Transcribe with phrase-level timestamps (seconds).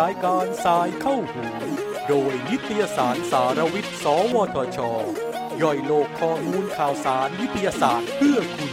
[0.00, 1.44] รายการสายเข้าหู
[2.08, 4.78] โดยนิตยสารสารวิทย์ สวทช
[5.62, 8.72] ย่อยโลกข้อมูลข่าวสารวิทยาศาสตร์เพื่อคุณ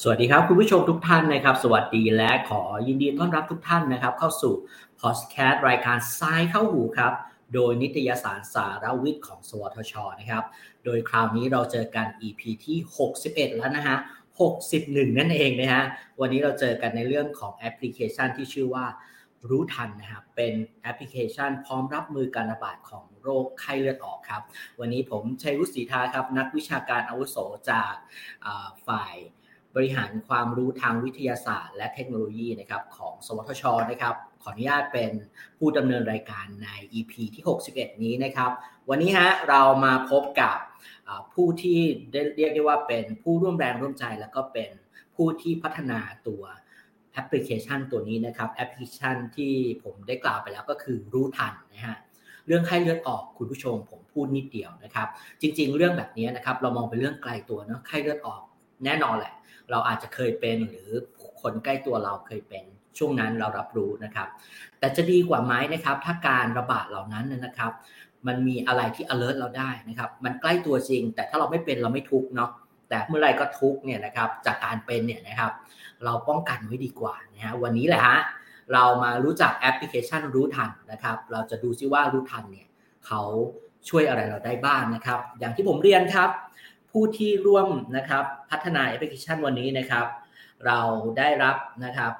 [0.00, 4.54] สวัสดีครับคุณผู้ชมทุกท่านนะครับ สวัสดีและขอยินดีต้อนรับทุกท่านนะครับ เข้าสู่
[5.00, 7.12] พอดแคสต์รายการทรายเข้าหูครับ
[7.54, 10.44] โดยนิตยสารสารวิทย์ของ สวทชนะครับ
[10.84, 12.78] โดยคราวนี้เราเจอกัน EP ที่
[13.18, 13.98] 61 แล้วนะฮะ
[14.42, 15.84] 61 นั่นเองนะฮะ
[16.20, 18.86] วันนี้เราเจอกันในเรื่องของแอปพลิเคชันที่ชื่อว่า
[19.50, 24.42] รู้ทันนะครับ เป็นแอปพลิเคชันพร้อมรับมือการระบาดของโรคไข้เลือดออกครับ
[24.80, 27.36] วันนี้ผมชัยวุฒิศรีทาครับ นักวิชาการอาวุโส
[27.70, 27.94] จาก
[28.88, 29.14] ฝ่าย
[29.74, 35.12] บริหารความรู้ทางวิทยาศาสตร์ และเทคโนโลยีนะครับของสวทชนะครับขออนุญาตเป็น
[35.58, 38.50] ผู้ดำเนินรายการใน EP ที่ 61 นี้นะครับ
[38.90, 40.56] วันนี้ฮะเรามาพบกับ
[41.34, 41.80] ผู้ที่
[42.12, 44.70] ได้เรียกได้ว่าเป็นผู้ร่วมแรงร่วมใจแล้วก็เป็น
[45.16, 46.42] ผู้ที่พัฒนาตัว
[47.12, 51.98] แอปพลิเคชันตัวนี้นะครับแอปพลิเคชันที่ผมได้กล่าวไปแล้วก็คือรู้ทันนะฮะ
[52.46, 55.08] เรื่องไข้เลือดออกคุณผู้ชมผมพูดนิดเดียวนะครับ
[55.40, 58.42] จริง ๆ เรื่องแบบนี้นะครับเรามองเป็นเรื่องไกลตัวเนาะไข้เลือดออก
[58.84, 59.34] แน่นอนแหละ
[59.70, 60.90] เราอาจจะเคยเป็นหรือ
[61.40, 62.64] คนใกล้ตัวเราเคยเป็น
[62.98, 64.28] ช่วงนั้นเรารับรู้นะครับ
[64.78, 67.72] แต่จะดีกว่าไหมนะครับ ถ้าการระบาดเหล่านั้นนะครับ
[68.26, 72.50] มันมีอะไรที่ alert เราได้นะครับ มันใกล้ตัวจริง แต่ถ้าเราไม่เป็นเราไม่ทุกเนาะ
[72.88, 75.52] แต่เมื่อไรก็ทุกเนี่ยนะครับจากการเป็นเนี่ยนะครับ
[76.04, 78.18] เราป้องกันไว้ดีกว่านะฮะวันนี้แหละฮะ
[78.72, 82.68] เรามารู้จักแอปพลิเคชันรู้ทันนะครับ เราจะดูซิว่ารู้ทันเนี่ย
[83.06, 83.22] เขา
[83.88, 86.30] ช่วยอะไรเราได้บ้างนะครับ อย่างที่ผมเรียนครับ
[86.90, 90.06] ผู้ที่ร่วมนะครับพัฒนาแอปพลิเคชันวันนี้นะครับ
[90.66, 90.80] เรา
[91.18, 92.12] ได้รับนะครับ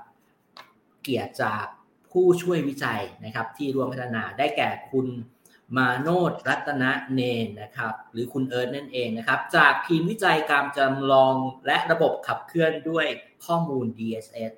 [1.02, 1.64] เกียรติจาก
[2.10, 5.06] ผู้ช่วยวิจัยนะครับ ที่ร่วมพัฒนาได้แก่คุณ
[5.76, 6.84] มาโนดรัตน
[7.14, 11.34] เนนนะครับ หรือคุณเอิร์ธนั่นเองนะครับ จากทีมวิจัยการจำลอง
[11.66, 13.06] และระบบขับเคลื่อนด้วย
[13.46, 14.52] ข้อมูล DSS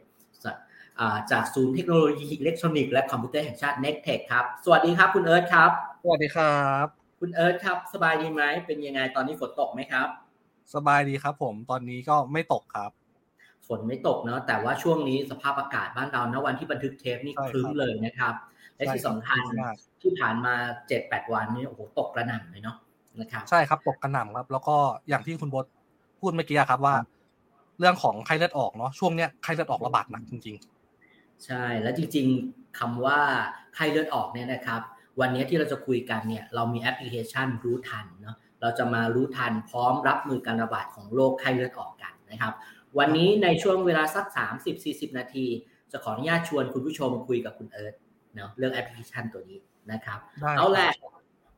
[1.30, 5.70] จากศูนย์เทคโนโลยีอิเล็กทรอนิกส์และคอมพิวเตอร์แห่งชาติ n e c t e c h ครับ สวัสดีครับคุณเอิร์ธครับ
[6.04, 6.86] สวัสดีครับ
[7.20, 10.08] คุณเอิร์ธครับ สบายดีไหม เป็นยังไงตอนนี้ฝนตกไหมครับ
[10.74, 12.90] สบายดีครับผมตอนนี้ก็ไม่ตกครับ
[13.66, 18.34] ฝนไม่ตกเนาะแต่ว่าช่วงนี้สภาพอากาศบ้านเรานะวันที่บันทึกเทปนี่ครึ้มเลยนะครับ
[18.76, 19.42] และที่สำคัญ
[20.02, 20.54] ที่ผ่านมา
[20.88, 22.76] เจ็ดแปดวันนี่โอ้โหตกกระหน่ำเลยเนาะ
[23.20, 24.76] นะครับใช่ครับตกกระหน่ำครับ แล้วก็
[25.08, 25.66] อย่างที่คุณบด
[26.20, 26.94] พูดเมื่อกี้ครับว่า
[27.78, 30.56] เรื่องของไข้เลือดออกเนาะช่วงเนี้ยไข้เลือดออกระบาดหนักจริง
[31.00, 33.18] ๆ ใช่แล้วจริง ๆคำว่า
[33.74, 34.80] ไข้เลือดออกเนี่ยนะครับ
[35.20, 42.52] วันนี้ที่เราจะคุยกันเนี่ยเรามีแอปพลิเคชันรู้ทันเนาะเราจะมารู้ทันพร้อมรับมือการระบาดของโรคไข้เลือดออกกันนะครับ
[42.98, 44.26] วันนี้ในช่วงเวลาสัก
[44.72, 45.46] 30-40 นาที
[45.92, 47.94] จะขออนุญาตชวนคุณผู้ชมคุยกับคุณเอิร์ธ
[48.36, 49.58] เนาะเรื่องแอปพลิเคชันตัวนี้
[49.92, 50.18] นะครับ
[50.58, 50.90] เอาแหละ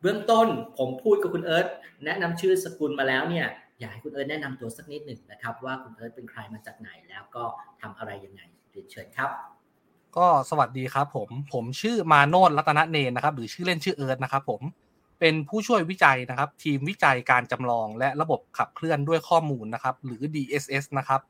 [0.02, 1.66] เบื้องต้นผมพูดกับคุณเอิร์ธ
[2.04, 3.46] แนะนำชื่อสกุลมาแล้วเนี่ย
[3.78, 7.44] อยากให้คุณเอิร์ธแนะนำตัวสักนิดหนึ่งนะครับ ว่าคุณเอิร์ธเป็นใครมาจากไหนแล้วก็
[7.80, 8.40] ทำอะไรยังไง
[8.70, 9.30] เรียนเชิญครับ
[10.16, 14.60] ก็สวัสดีครับผมผมชื่อมาโนดรัตนเนนนะครับ หรือชื่อเล่นชื่อเอิร์ธนะครับผม
[15.20, 21.20] เป็นผู้ช่วยวิจัยนะครับ ทีมวิจัยการจำลองและระบบขับเคลื่อนด้วยข้อมูลนะครับ หรือ DSS นะครับ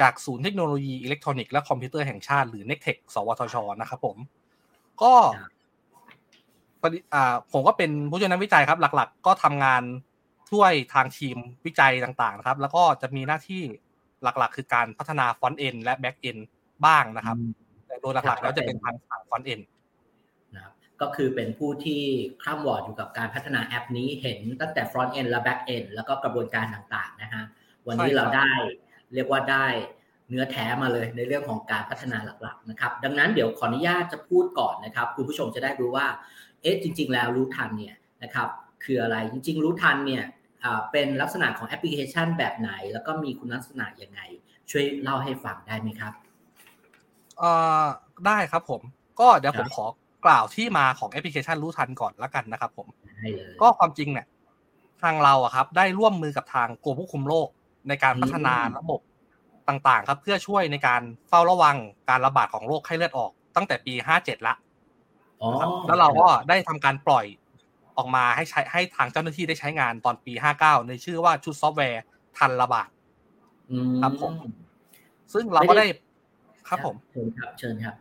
[0.00, 4.16] จากศูนย์เทคโนโลยีอิเล็กทรอนิกส์และคอมพิวเตอร์แห่งชาติหรือ n e c t e c h สวทช นะครับผม
[5.02, 5.12] ก็
[7.52, 9.82] ผมก็เป็นผู้ช่วยนักวิจัยครับ หลัก ๆ ก็ทำงาน
[10.50, 11.36] ช่วยทางทีม
[11.66, 13.62] วิจัยต่างๆนะครับ แล้วก็จะมีหน้าที่
[14.22, 16.36] หลักๆ คือการพัฒนา front end และ back end
[16.86, 17.36] บ้างนะครับ
[17.86, 19.60] แต่โดยหลักๆแล้วจะเป็นทางฝั่ง front end
[20.54, 22.02] นะครับก็คือเป็นผู้ที่
[22.42, 27.42] คร่ำหวอดอยู่กับการพัฒนาแอปนี้เห็นตั้งแต่ front end และ back end แล้วก็กระบวนการต่างๆนะฮะ
[27.86, 28.50] วันนี้เราได้
[29.14, 29.66] เรียกว่าได้
[30.32, 36.06] เนื้อแท้มาเลยในเรื่องของการพัฒนาหลักๆนะครับดังนั้นเดี๋ยวขออนุญาตจะพูดก่อนนะครับคุณผู้ชมจะได้รู้ว่า
[36.62, 38.48] เอ๊ะจริง ๆ แล้วรู้ทันเนี่ยนะครับ
[38.84, 40.24] คืออะไรจริง ๆ รู้ทันเนี่ย
[40.92, 44.20] เป็นลักษณะของแอปพลิเคชันแบบไหน แล้วก็มีคุณลักษณะยังไง
[44.70, 46.12] ช่วยเล่าให้ฟังได้ไหมครับ
[47.38, 47.84] เอ่อ
[48.26, 48.82] ได้ครับผม
[49.20, 49.86] ก็เดี๋ยวผมขอ
[50.26, 52.86] กล่าวที่มาของแอปพลิเคชันรู้ทันก่อนละกันนะครับผม
[53.60, 54.26] ก็ความจริงเนี่ย
[55.02, 57.48] ทางเราอะครับ ได้ร่วมมือกับทางกรมควบคุมโรค
[57.88, 59.00] ในการพัฒนาระบบ
[59.68, 61.76] ต่างๆ ครับเพื่อช่วยในการเฝ้าระวัง
[62.10, 64.54] การระบาดของโรคไข้เลือดออก ตั้งแต่ปีห้าเจ็ดละ
[65.86, 67.26] แล้วเราก็ได้ทำการปล่อย
[67.96, 72.02] ออกมาให้ใช้ให้ทางเจ้าหน้าที่ได้ใช้งานตอนปีห้าเก้าในชื่อว่าชุดซอฟต์แวร์
[72.38, 72.88] ทันระบาด
[74.02, 74.32] ครับผม
[75.32, 75.86] ซึ่งเราก็ได้
[76.68, 77.94] ครับผมเชิญครับ เชิญครับ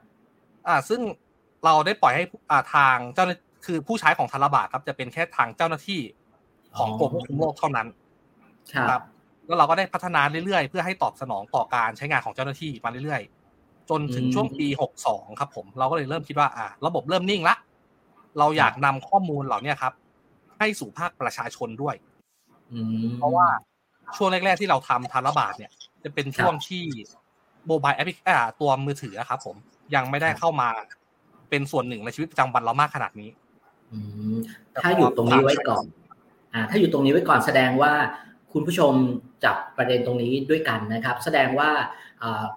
[0.68, 1.02] อ่า ซึ่ง
[1.66, 3.26] เราได้ปล่อยให้อ่าทางเจ้า
[3.66, 6.02] คือผู้ใช้ของทันระบาดครับ จะเป็นแค่ทางเจ้าหน้าที่
[6.78, 7.88] ของกรมควบคุมโรคเท่านั้น
[8.90, 9.02] ครับ
[9.48, 17.56] แล้วเราก็ได้พัฒนาเรื่อยๆ เพื่อให้ตอบสนองต่อการใช้งานของเจ้าหน้าที่มาเรื่อยๆ จนถึงช่วงปีหกสองครับ ผมเราก็เลยเริ่มคิดว่าอ่า ระบบเริ่มนิ่งละ
[18.40, 19.94] เราอยากนำข้อมูลเหล่านี้ครับ
[20.60, 21.96] ให้สู่ภาคประชาชนด้วย
[23.18, 23.48] เพราะว่า
[24.18, 25.72] ช่วงแรก ๆ ที่เราทำทานระบาดเนี่ย
[26.04, 26.84] จะเป็นช่วงที่
[27.68, 29.56] mobile แอปพลิเคชันตัวมือถือครับ ผม
[29.96, 30.70] ยังไม่ได้เข้ามา
[31.50, 33.30] เป็นส่วนหนึ่งในชีวิตประจำวันเรามากขนาดนี้
[34.84, 35.84] ถ้าอยู่ตรงนี้ไว้ก่อน
[36.54, 37.94] อ่า ถ้าอยู่ตรงนี้ไว้ก่อนแสดงว่า
[38.54, 38.94] คุณผู้ชม
[39.44, 41.72] จับประเด็นตรงนี้ด้วยกันนะครับ แสดงว่า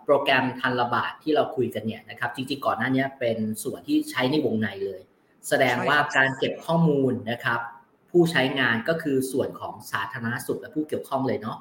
[0.04, 5.00] โปรแกรมทันระบาดที่เราคุยกันเนี่ยนะครับ จริงๆก่อนหน้านี้เป็นส่วนที่ใช้ในวงในเลย
[5.48, 7.60] แสดงว่าการเก็บข้อมูลนะครับ
[8.10, 11.58] ผู้ใช้งานก็คือส่วนของสาธารณสุขและผู้เกี่ยวข้องเลยเนาะ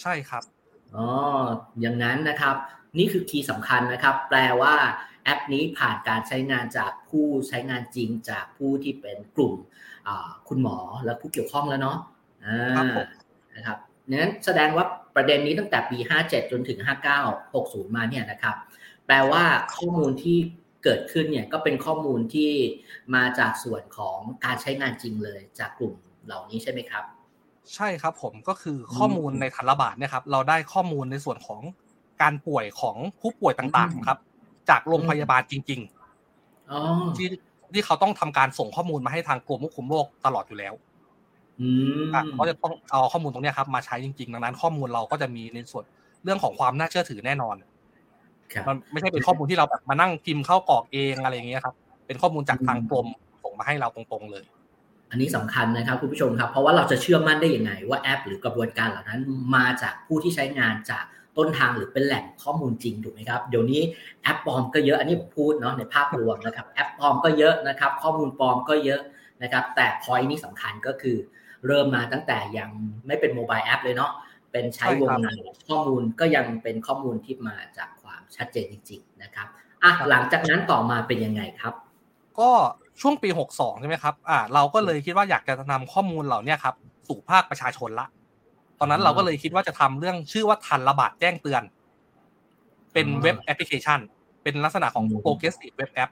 [0.00, 0.42] ใช่ครับ
[0.96, 1.06] อ๋อ
[1.80, 2.56] อย่างนั้นนะครับ
[2.98, 4.74] นี่คือคีย์สำคัญนะครับ แปลว่า
[5.24, 9.54] แอปนี้ผ่านการใช้งานจากผู้ใช้งานจริงจากผู้ที่เป็นกลุ่ม
[10.48, 11.98] คุณหมอและผู้เกี่ยวข้องแล้วเนาะ
[13.60, 13.78] นะครับ
[14.10, 14.84] นั้นแสดงว่า
[15.16, 16.78] ประเด็นนี้ตั้งแต่ปี 57 จนถึง
[17.18, 18.56] 59 60 มาเนี่ยนะครับ
[19.06, 19.44] แปลว่า
[19.76, 20.38] ข้อมูลที่
[20.84, 22.52] เกิดขึ้นเนี่ยก็เป็นข้อมูลที่
[23.14, 25.94] มาจากส่วนของการใช้งานจริงเลยจากกลุ่ม
[26.26, 27.04] เหล่านี้ใช่ไหมครับ
[27.74, 31.60] ใช่ครับผมก็คือข้อมูลในทันระบาดเนี่ยครับเราได้ข้อมูลในส่วนของ
[32.22, 34.18] การป่วยของผู้ป่วยต่างๆครับ
[34.70, 35.80] จากโรงพยาบาลจริง
[36.48, 37.28] ๆที่
[37.72, 40.74] ที่เขาต้องทำการส่งข้อมูลมาให้ทางกรมควบคุมโรคตลอดอยู่แล้ว
[42.34, 45.84] เขาจะต้องเอาข้อมูลตรงนี้ครับมาใช้จริงๆ ดังนั้นข้อมูลเราก็จะมีในส่วน
[46.24, 47.56] เรื่องของความน่าเชื่อถือแน่นอน
[48.68, 51.74] มันไม่ใช่เป็นข้อมูลที่เราแบบมานั่งพิมพ์เข้ากรอกเองอะไรอย่างเงี้ยครับ
[52.06, 53.06] เป็นข้อมูลจากทางกรม
[53.42, 54.44] ส่งมาให้เราตรงๆเลย
[55.10, 59.20] อันนี้สำคัญนะครับคุณผู้ชมครับ เพราะว่าเราจะเชื่อมั่นได้ยังไง ว่าแอป หรือกระบวนการเหล่านั้น
[59.54, 61.04] มาจากผู้ที่ใช้งานจาก
[61.38, 63.80] ต้นทางหรือเป็นแหล่งข้อมูลจริงถูกไหมครับ เดี๋ยวนี้
[64.22, 69.00] แอปปลอมก็เยอะ อันนี้ผมพูดเนาะในภาพรวมนะครับ แอปปลอมก็เยอะนะครับ ข้อมูลปลอมก็เยอะ
[69.42, 71.16] นะครับ แต่พอยนี้สำคัญก็คือ
[71.66, 72.70] เริ่มมาตั้งแต่ยัง
[73.06, 74.12] ไม่เป็น mobile app เลยเนาะ
[74.52, 75.28] เป็นใช้วงใน
[75.68, 79.46] ข้อมูลก็ยังเป็นข้อมูลที่มาจากความชัดเจนจริงๆนะครับ
[79.82, 81.74] อะหลังจากนั้นต่อมาเป็นยังไงครับ
[82.40, 82.50] ก็
[83.00, 86.74] ช่วงปี 62 ใช่ไหมครับอ่าเราก็เลยคิดว่าอยากจะนำข้อมูลเหล่านี้ครับ
[87.08, 88.06] สู่ภาคประชาชนละ
[88.78, 91.62] ตอนนั้นเราก็เลยคิดว่าจะทำเรื่องชื่อว่าทันระบาดแจ้งเตือน
[92.92, 93.98] เป็นเว็บแอปพลิเคชัน
[94.42, 96.10] เป็นลักษณะของ progressive web app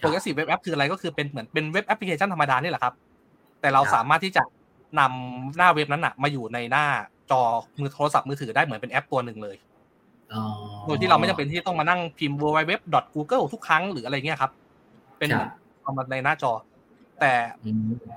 [0.00, 2.94] progressive web app คืออะไรก็คือเป็นเหมือนเป็นเว็บแอปพลิเคชันธรรมดานี่แหละครับ
[3.60, 4.42] แต่เราสามารถที่จะ
[4.98, 6.86] นำหน้าเว็บนั้นอะมาอยู่ในหน้า
[7.30, 7.42] จอ
[7.78, 9.56] มือโทรศัพท์มือถือได้เหมือนเป็นแอปตัวหนึ่งเลย
[10.86, 14.52] โดยที่เราไม่จำเป็นที่ต้องมานั่งพิมพ์ www.google ทุกครั้งหรืออะไรเงี้ยครับ
[15.18, 15.28] เป็น
[15.82, 16.52] เอามาในหน้าจอ
[17.20, 17.32] แต่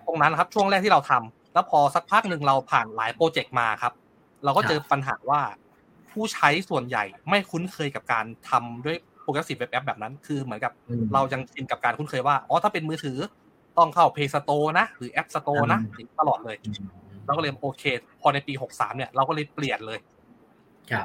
[0.08, 3.94] ตรงนั้นครับช่วงแรกที่เราทำแล้วพอสักพักหนึ่งเราผ่านหลายโปรเจกต์มาครับ
[4.44, 5.42] เราก็เจอปัญหาว่า
[6.12, 10.72] ผู้ใช้ส่วนใหญ่ไม่คุ้นเคยกับการทำด้วยโปรแกรมสิบเว็บแอปแบบนั้น คือเหมือนกับ
[11.14, 13.18] เรายังชินกับการคุ้นเคยว่า อ๋อ ถ้าเป็นมือถือ
[13.78, 15.80] ต้องเข้า Play Store นะ หรือ App Store นะ
[16.20, 16.58] ตลอดเลย
[17.26, 17.84] เราก็เลยโอเค
[18.22, 20.00] พอในปีหกสามเนี่ยเราก็เลยเปลี่ยนเลย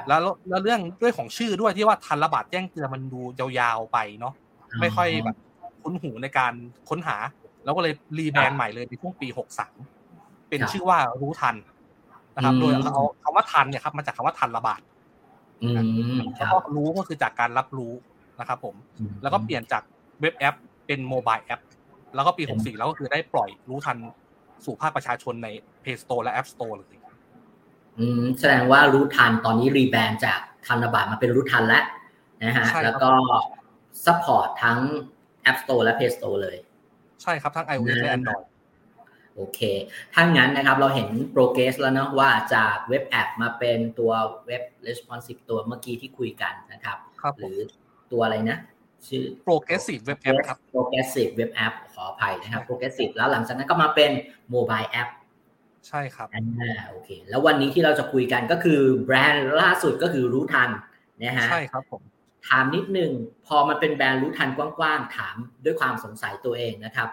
[0.07, 0.19] แล้ว
[0.49, 3.21] แล้วเรื่องด้วยของชื่อด้วยที่ว่าทันระบาดแจ้งเตือนมันดู
[3.59, 4.33] ยาวๆไปเนาะ
[4.81, 5.37] ไม่ค่อยแบบ
[5.81, 6.53] คุ้นหูในการ
[6.89, 7.17] ค้นหา
[7.65, 9.75] เราก็เลยรีแบรนด์ใหม่เลยในช่วงปีหกสาม
[10.49, 11.55] เป็นชื่อว่ารู้ทัน
[12.35, 14.81] นะครับ โดยเอาคำว่าทันเนี่ยครับมาจากคำว่าทันระบาด
[16.37, 17.93] แล้วก็รู้ก็คือจากการรับรู้
[18.39, 18.75] นะครับผม
[19.21, 19.83] แล้วก็เปลี่ยนจาก
[20.21, 20.55] เว็บแอป
[20.87, 21.61] เป็นโมบายแอป
[22.17, 23.97] แล้วก็ปี 64 แล้วก็คือได้ปล่อยรู้ทัน
[24.65, 25.47] สู่ภาคประชาชนใน
[25.83, 26.97] Play Store และ App Store เลย
[27.99, 31.83] อืมแสดงว่ารู้ทันตอนนี้ rebrand จากทันระบาดมาเป็นรู้ทันแล้ว
[32.43, 33.09] นะฮะแล้วก็
[34.05, 34.79] support ทั้ง
[35.49, 36.57] App Store และ Play Store เลย
[37.23, 38.45] ใช่ครับ ทั้ง iOS และ Android
[39.35, 39.59] โอเค
[40.13, 44.11] ถ้างั้นนะครับเราเห็น progress แล้วเนาะว่าจาก web app มาเป็นตัว
[44.47, 47.57] เว็บ responsive ตัวเมื่อกี้ที่คุยกันนะครับรบหรือ
[48.11, 48.57] ตัวอะไรนะ
[49.07, 54.11] ชื่อ progressive web app ครับ progressive web app ขออภัยนะครับ progressive แล้วหลังจากนั้นก็มาเป็น
[54.53, 55.09] mobile app
[55.87, 60.69] ใช่ครับอ่าโอเค แล้ววันนี้ที่เราจะคุยกันก็คือแบรนด์ล่าสุดก็คือรู้ทัน
[61.23, 62.01] นะฮะใช่ครับผม
[62.47, 63.11] ถามนิดนึง
[63.47, 65.35] พอมันเป็นแบรนด์รู้ทันกว้างๆ ถาม
[65.65, 67.09] ด้วยความสงสัยตัวเองนะครับ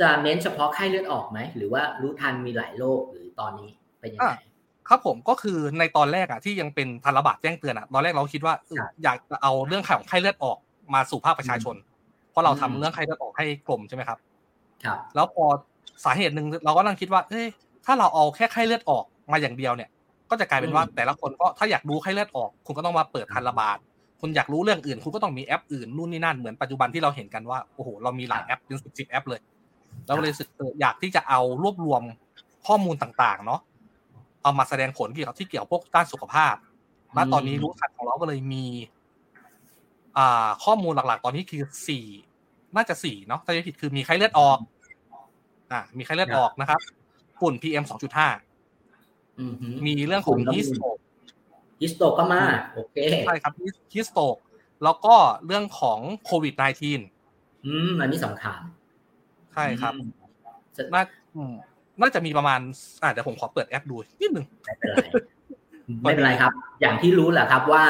[0.00, 3.70] จะเน้นเฉพาะไข้เลือดออกไหม หรือว่ารู้ทันมีหลายโรคหรือตอนนี้
[4.00, 4.40] เป็นยังไง
[4.88, 8.54] ครับผมก็คือในตอนแรกอะที่ยังเป็นทันระบาดแจ้งเตือนอะตอนแรกเราคิดว่า
[9.02, 10.58] อยากจะเอาเรื่องของไข้เลือดออก
[10.94, 11.76] มาสู่ภาคประชาชน
[12.30, 14.18] เพราะเราทำเรื่องไข้เลือดออกให้กลมใช่ไหมครับ
[14.84, 15.44] ครับ แล้วพอ
[16.04, 17.46] สาเหตุหนึ่งเราก็นั่งคิดว่า เอ้ย
[17.84, 19.90] ถ้าเราเอาแค่ไข้เลือดออกมาอย่างเดียวเนี่ย
[20.30, 23.78] ก็จะกลายเป็นว่าแต่ละคนก็ถ้าอยากรู้ไข้เลือดออก คุณก็ต้องมาเปิดทันระบาด
[24.20, 29.40] คุณอยากรู้เรื่องอื่น คุณก็ต้องมีแอปอื่นนู่นนี่นั่นเหมือนปัจจุบันที่เราเห็นกันว่าโอ้โหเรามีหลายแอปเป็นสิบสิบแอปเลย
[30.06, 30.48] เราเลยสึก
[30.80, 32.02] อยากที่จะเอารวบรวม
[32.66, 33.60] ข้อมูลต่างๆ เนาะ
[34.42, 36.54] เอามาแสดงผลเกี่ยวกับที่เกี่ยวพวกด้านสุขภาพ
[37.16, 38.91] ณตอนนี้รู้ทันของเราก็เลยมีอ่า
[40.64, 42.04] ข้อมูลหลักๆ ตอนนี้คือสี่
[42.76, 44.58] น่าจะสี่เนาะถ้าจะผิดคือมีไข้เลือดออก
[45.72, 46.80] อ่า มีไข้เลือดออกนะครับ
[47.40, 48.28] ฝุ่น PM สองจุดห้า
[49.86, 50.96] มีเรื่องของฮิสโตก
[51.80, 52.42] ฮิสโตกก็มา
[52.74, 53.52] โอเคใช่ครับ
[53.94, 54.36] ฮิสโตก
[54.84, 55.14] แล้วก็
[55.46, 58.60] เรื่องของโควิด -19 อืม อันนี้สำคัญ
[59.54, 59.94] ใช่ครับ
[60.94, 61.02] น่า
[62.00, 62.60] น่าจะมีประมาณ
[63.02, 64.96] อ่าเดี๋ยวผมขอเปิดแอปดูนิดนึงไม่เป็นไร
[66.40, 67.84] ครับ อย่างที่รู้แหละครับว่า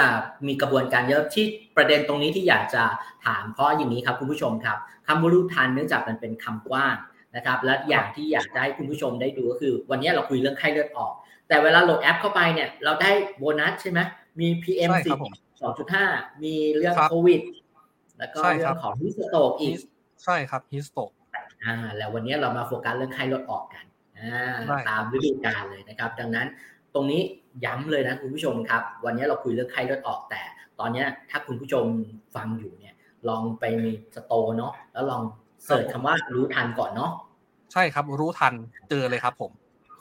[0.47, 1.45] มีกระบวนการเยอะที่
[1.77, 2.83] ประเด็นตรงนี้ที่อยากจะ
[3.27, 6.97] ถามเพราะอย่างนี้ครับคุณผู้ชมครับคำว่ารู้ทันเนื่องจากมันเป็นคำกว้าง
[7.37, 11.13] นะครับ และอย่างที่อยากจะให้คุณผู้ชมได้ดูก็คือ วันนี้เราคุยเรื่องไข้เลือดออก
[11.49, 14.01] แต่เวลาโหลดแอปเข้าไปเนี่ยเราได้โบนัสใช่ไหม
[14.41, 15.19] มี PM สิบ
[15.61, 16.07] สองจุดห้า
[16.43, 17.41] มีเรื่องโควิด
[18.19, 19.75] แล้วก็เรื่องของฮิสโตกอีก
[20.25, 21.11] ใช่ครับฮิสโตก
[21.65, 23.85] อ่าแล้ววันนี้เรามาโฟกัสเรื่องไข้เลือดออกกัน
[24.19, 24.55] อ่า
[24.89, 26.47] ตามฤดูกาลเลยนะครับ ดังนั้น
[26.95, 27.21] ตรงนี้
[27.65, 30.43] ย้ำเลยนะคุณผู้ชมครับ วันนี้เราคุยเรื่องไข้เลือดออกแต่
[30.79, 31.85] ตอนนี้ถ้าคุณผู้ชม
[32.35, 32.95] ฟังอยู่เนี่ย
[33.29, 35.23] ลองไปมีสโตเนาะแล้วลอง
[35.65, 37.13] เสิร์ชคำว่ารู้ทันก่อนเนาะ
[37.73, 38.55] ใช่ครับรู้ทัน
[38.91, 39.51] เจอเลยครับผม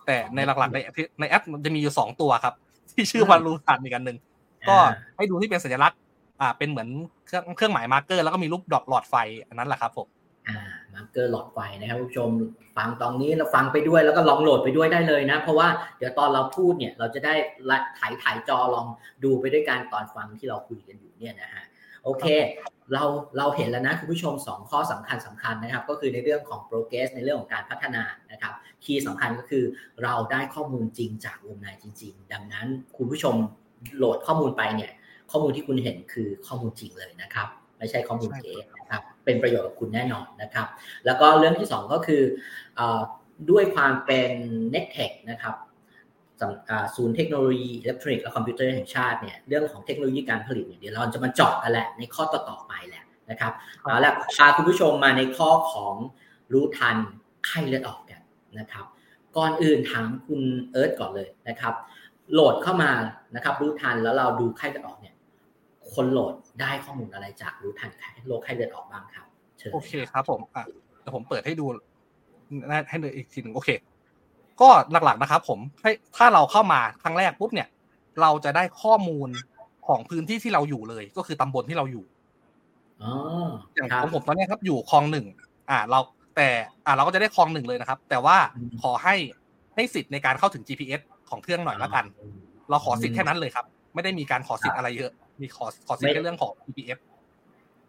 [0.08, 0.80] แต่ในหลักๆใน
[1.20, 2.54] ในแอปมันจะมีอยู่สองตัวครับ
[2.92, 4.18] ที่ชื่อว่ารู้ทันอีกอันหนึ่ง
[4.70, 4.78] ก็
[5.18, 6.00] ให้ดูที่เป็นสัญลักษณ์
[6.42, 6.90] อ่า เป็นเหมือน
[7.26, 9.16] เครื่องเครื่องหมาย marker แล้วก็มีรูปดอกหลอดไฟ
[9.48, 10.08] อันนั้นแหละครับผม
[10.48, 10.60] อ่า
[11.12, 12.30] เกอร์หลอดไฟนะครับผู้ชม
[12.78, 15.68] ฟังตอนนี้เราฟังไปด้วยแล้วก็ลองโหลดไปด้วยได้เลยนะ เพราะว่า
[15.98, 17.34] เดี๋ยวตอนเราพูดเนี่ยเราจะได้
[18.00, 18.88] ถ่ายถ่ายจอลอง
[19.24, 21.64] ดูไปด้วยกันตอนฟังที่เราคุยกันอยู่เนี่ยนะฮะ
[22.04, 22.26] โอเค
[22.94, 23.04] เรา
[23.38, 29.64] เราเห็นแล้วนะคุณผู้ชม 2 ข้อสำคัญสำคัญนะครับ ก็คือในเรื่องของ progress ในเรื่องของการพัฒนานะครับ key สำคัญก็คือ
[30.04, 32.68] เราได้ข้อมูลจริงจากวงในจริง ๆ ดังนั้น
[32.98, 33.36] คุณผู้ชม
[33.98, 34.92] โหลดข้อมูลไปเนี่ย
[35.32, 40.68] ข้อมูลที่คุณเห็นคือข้อมูลจริงเลยนะครับ ไม่ใช่ข้อมูลเก๊นะครับ เป็นประโยชน์กับคุณแน่นอนนะครับ
[41.06, 42.24] แล้วก็เรื่องที่ 2 ก็คือ
[43.52, 44.32] ด้วยความเป็น
[44.74, 45.56] n e t t e c h นะครับ
[46.96, 55.96] ศูนย์เทคโนโลยีอิเล็กทรอนิกส์และคอมพิวเตอร์แห่งชาติเนี่ยเรื่องของเทคโนโลยีการผลิตเนี่ยเดี๋ยวเราจะมาเจาะกันแหละในข้อต่อๆไปแหละนะครับเอาละพาคุณผู้ชมมาในข้อของ
[56.54, 56.96] รู้ทัน
[57.46, 58.22] ไข้เลือดออกกัน
[58.60, 58.86] นะครับ
[59.38, 61.74] ก่อนอื่นถามคุณเอิร์ธก่อนเลยนะครับ
[62.34, 62.92] โหลดเข้ามา
[63.36, 65.11] นะครับ รู้ทันแล้วเราดูไข้เลือดออกเนี่ย
[65.96, 69.26] คนโหลดได้ข้อมูลอะไรจากรู้ทันไข้โรคไข้เลือดออกบ้างครับ
[69.74, 70.64] โอเคครับผมอะ
[71.02, 71.66] เดี๋ยวผมเปิดให้ดู
[72.90, 73.70] ให้ดูอีกทีหนึ่งโอเค
[74.62, 77.68] ก็หลักๆนะครับ ผมให้ถ้าเราเข้ามาครั้งแรกปุ๊บเนี่ย
[78.22, 79.30] เราจะได้ข้อมูล
[79.88, 82.04] ของพื้นที่ที่เราอยู่เลย ก็คือตำบลที่เราอยู่
[83.76, 85.26] อย่างของผมตอนนี้ครับอยู่คลองหนึ่ง
[85.70, 86.00] อ่า เรา
[86.36, 86.50] แต่
[86.86, 88.38] อ่าเราก็จะได้คลองหนึ่งเลยนะครับ แต่ว่า
[88.82, 89.16] ขอให้
[89.76, 92.06] ให้สิทธิ์ในการเข้าถึง GPS ของเครื่องหน่อยละกัน
[92.70, 97.00] เราขอสิทธิ์แค่นั้นเลยครับ ไม่ได้มีการขอสิทธิ์อะไรเยอะ มีขอขอสิทธิ์แค่เรื่องของ GPS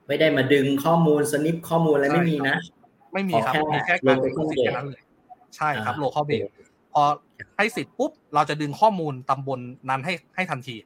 [0.07, 2.57] ไม่ได้มาดึงข้อมูลสนิปข้อมูลอะไรไม่มีนะ
[3.13, 5.03] ไม่มีครับมีแค่การสิทธิ์แค่นั้นเลย
[5.57, 6.49] ใช่ครับโลคอลเบส
[6.93, 7.03] พอ
[7.57, 10.77] ให้สิทธิ์ปุ๊บเราจะดึงข้อมูลตำบลนั้นให้ให้ทันที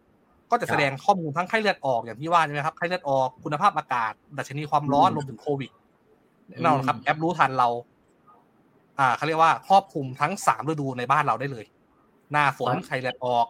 [0.50, 5.70] ก็จะแสดงข้อมูลทั้งไข้เลือดออกอย่างที่ว่าใช่ไหมครับไข้เลือดออกคุณภาพอากาศ ดัชนีความร้อนรวมถึงโควิด
[6.48, 7.68] แน่นอนครับแอปรู้ทันเรา
[8.98, 11.64] อ่าเขาเรียกว่าครอบคลุมทั้งสามฤดูในบ้านเราได้เลย
[12.32, 13.46] หน้าฝนไข้เลือดออก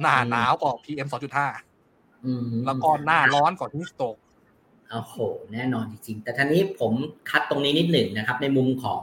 [0.00, 1.46] หน้าหนาวก็พีเอ็มสองจุดห้า
[2.66, 4.16] แล้วก็หน้าร้อนก่อนที่สโตก
[4.90, 5.16] โอ้โห
[5.52, 6.92] แน่นอนจริงๆ แต่ท่านี้ผม
[7.30, 9.00] คัดตรงนี้นิดหนึ่งนะครับ ในมุมของ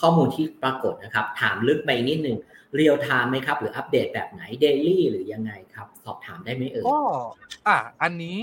[0.00, 2.36] ข้อมูลที่ปรากฏนะครับ ถามลึกไปนิดหนึ่ง
[2.74, 7.00] เรียลไทม์ไหมครับ หรืออัปเดตแบบไหนเดลี่หรือยังไงครับ สอบถามได้ไหมเอ่ยก็
[7.66, 8.38] อะอันนี้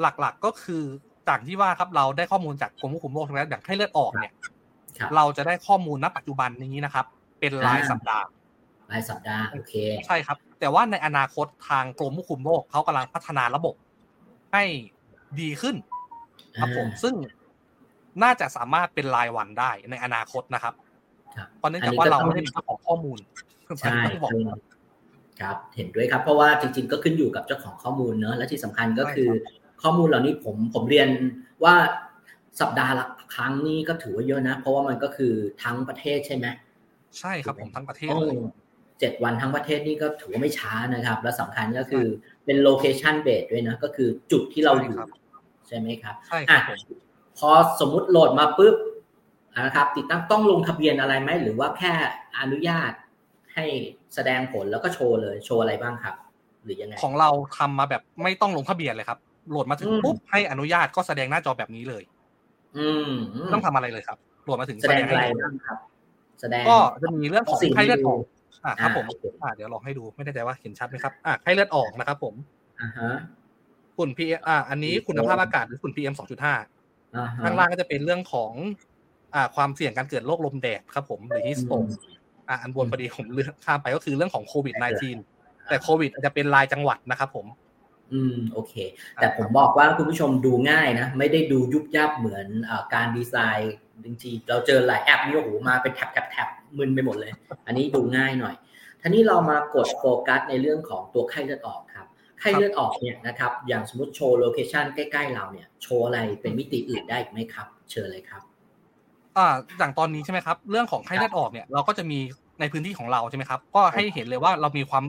[0.00, 0.82] หลักๆก็คือ
[1.28, 4.32] จากที่ว่าครับเราได้ข้อมูลจากกรมควบคุมโรคแล้วอย่างให้เลือดออกเนี่ย
[5.16, 7.06] เราจะได้ข้อมูลณปัจจุบันนี้นะครับ
[7.40, 8.26] เป็นรายสัปดาห์
[8.92, 9.72] รายสัปดาห์โอเค
[10.06, 13.74] ใช่ครับ แต่ว่าในอนาคตทางกรมควบคุมโรคเขากำลังพัฒนาระบบ
[14.52, 14.64] ให้
[15.40, 15.76] ดีขึ้น
[16.60, 17.14] ครับผมซึ่ง
[18.22, 20.74] น่าจะสามารถเป็นรายวันได้ในอนาคตนะครับ
[21.58, 23.18] เพราะเนื่องจากว่าเราไม่ได้มีเจ้าของข้อมูล
[23.80, 24.00] ใช่
[25.40, 29.28] ครับเห็นด้วยครับ เพราะว่าจริง ๆ ก็ขึ้นอยู่กับเจ้าของข้อมูลเนอะและที่สำคัญก็คือ
[29.82, 31.08] ข้อมูลเหล่านี้ผมผมเรียน
[31.64, 31.74] ว่า
[32.60, 35.32] สัปดาห์ละครั้งนี่ก็ถือว่าเยอะนะ เพราะว่ามันก็คือ
[35.62, 36.46] ทั้งประเทศใช่ไหม
[37.18, 38.34] ใช่ครับผมทั้งประเทศเลย
[39.00, 42.06] เจ็ดวันทั้งประเทศนี่ก็ถือว่าไม่ช้านะครับ และสำคัญก็คือ
[42.44, 44.96] เป็นโลเคชันเบสด้วยนะ ก็คือจุดที่เราอยู่
[45.68, 46.62] ใช่ไหมครับใช่ครับ
[47.38, 47.50] พอ
[47.80, 48.76] สมมุติโหลดมาปุ๊บ
[49.64, 51.92] นะครับ ติดตั้งต้องลงทะเบียนอะไรไหม หรือว่าแค่
[52.40, 52.92] อนุญาต
[53.54, 53.64] ให้
[54.14, 56.14] แสดงผลแล้วก็โชว์เลยโชว์อะไรบ้างครับ
[56.64, 59.18] หรือยังไง ของเราทำมาแบบไม่ต้องลงทะเบียนเลยครับ
[59.50, 62.02] โหลดมาถึงปุ๊บให้อนุญาตก็แสดงหน้าจอแบบนี้เลย
[62.76, 63.12] อืม
[63.52, 65.78] ต้องทำอะไรเลยครับโหลดมาถึงแสดงอะไรบ้างครับ
[66.40, 68.20] แสดงก็จะมีเรื่องของไข้เลือดออก
[68.66, 69.04] อ่าครับผม
[69.42, 72.34] อ่าเดี๋ยวลองให้ดูไม่แน่ใจว่าเห็นชัดไหมครับอ่าไข้เลือดออกนะครับผม
[72.80, 73.10] อ่าฮะ
[73.96, 76.54] ฝุ่น P อ่าอันนี้คุณภาพอากาศหรือฝุ่น PM สองจุดห้า
[77.44, 78.52] ข้างล่างก็จะเป็นเรื่องของ
[79.34, 81.72] อ่า ความเสี่ยงการเกิดโรคลมแดดครับผมหรือ heat stroke
[82.48, 87.46] อ่าอันบนพอดีผมเลื่อนข้ามไปก็คือเรื่องของโควิด -19 แต่โควิดอาจจะเป็นรายจังหวัดนะครับผม
[88.12, 88.74] อืมโอเค
[89.14, 97.32] แต่ผมบอกว่าคุณผู้ชมดูง่ายนะ ไม่ได้ดูยุบยับเหมือนการดีไซน์จริงๆเราเจอหลายแอปนี่โอ้โหมาเป็น tab tab tab มึนไปหมดเลย
[97.66, 98.54] อันนี้ดูง่ายหน่อย
[99.00, 102.06] ทีนี้เรามากดโฟกัสในเรื่องของตัวไข้เลือดออกครับ
[102.40, 108.42] ไข้เลือดออกเนี่ยนะครับ อย่างสมมติโชว์ location ใกล้ๆเราเนี่ยโชว์อะไรเป็นมิติอื่นได้ไหมครับ เชิญเลยครับ
[109.36, 109.46] อ่า
[109.78, 112.18] อย่างตอนนี้ใช่ไหมครับ เรื่องของไข้เลือดออกเนี่ยเราก็จะมี
[112.60, 115.04] ในพื้นที่ของเราใช่ไหมครับ ก็ให้เห็นเลยว่าเรามีความ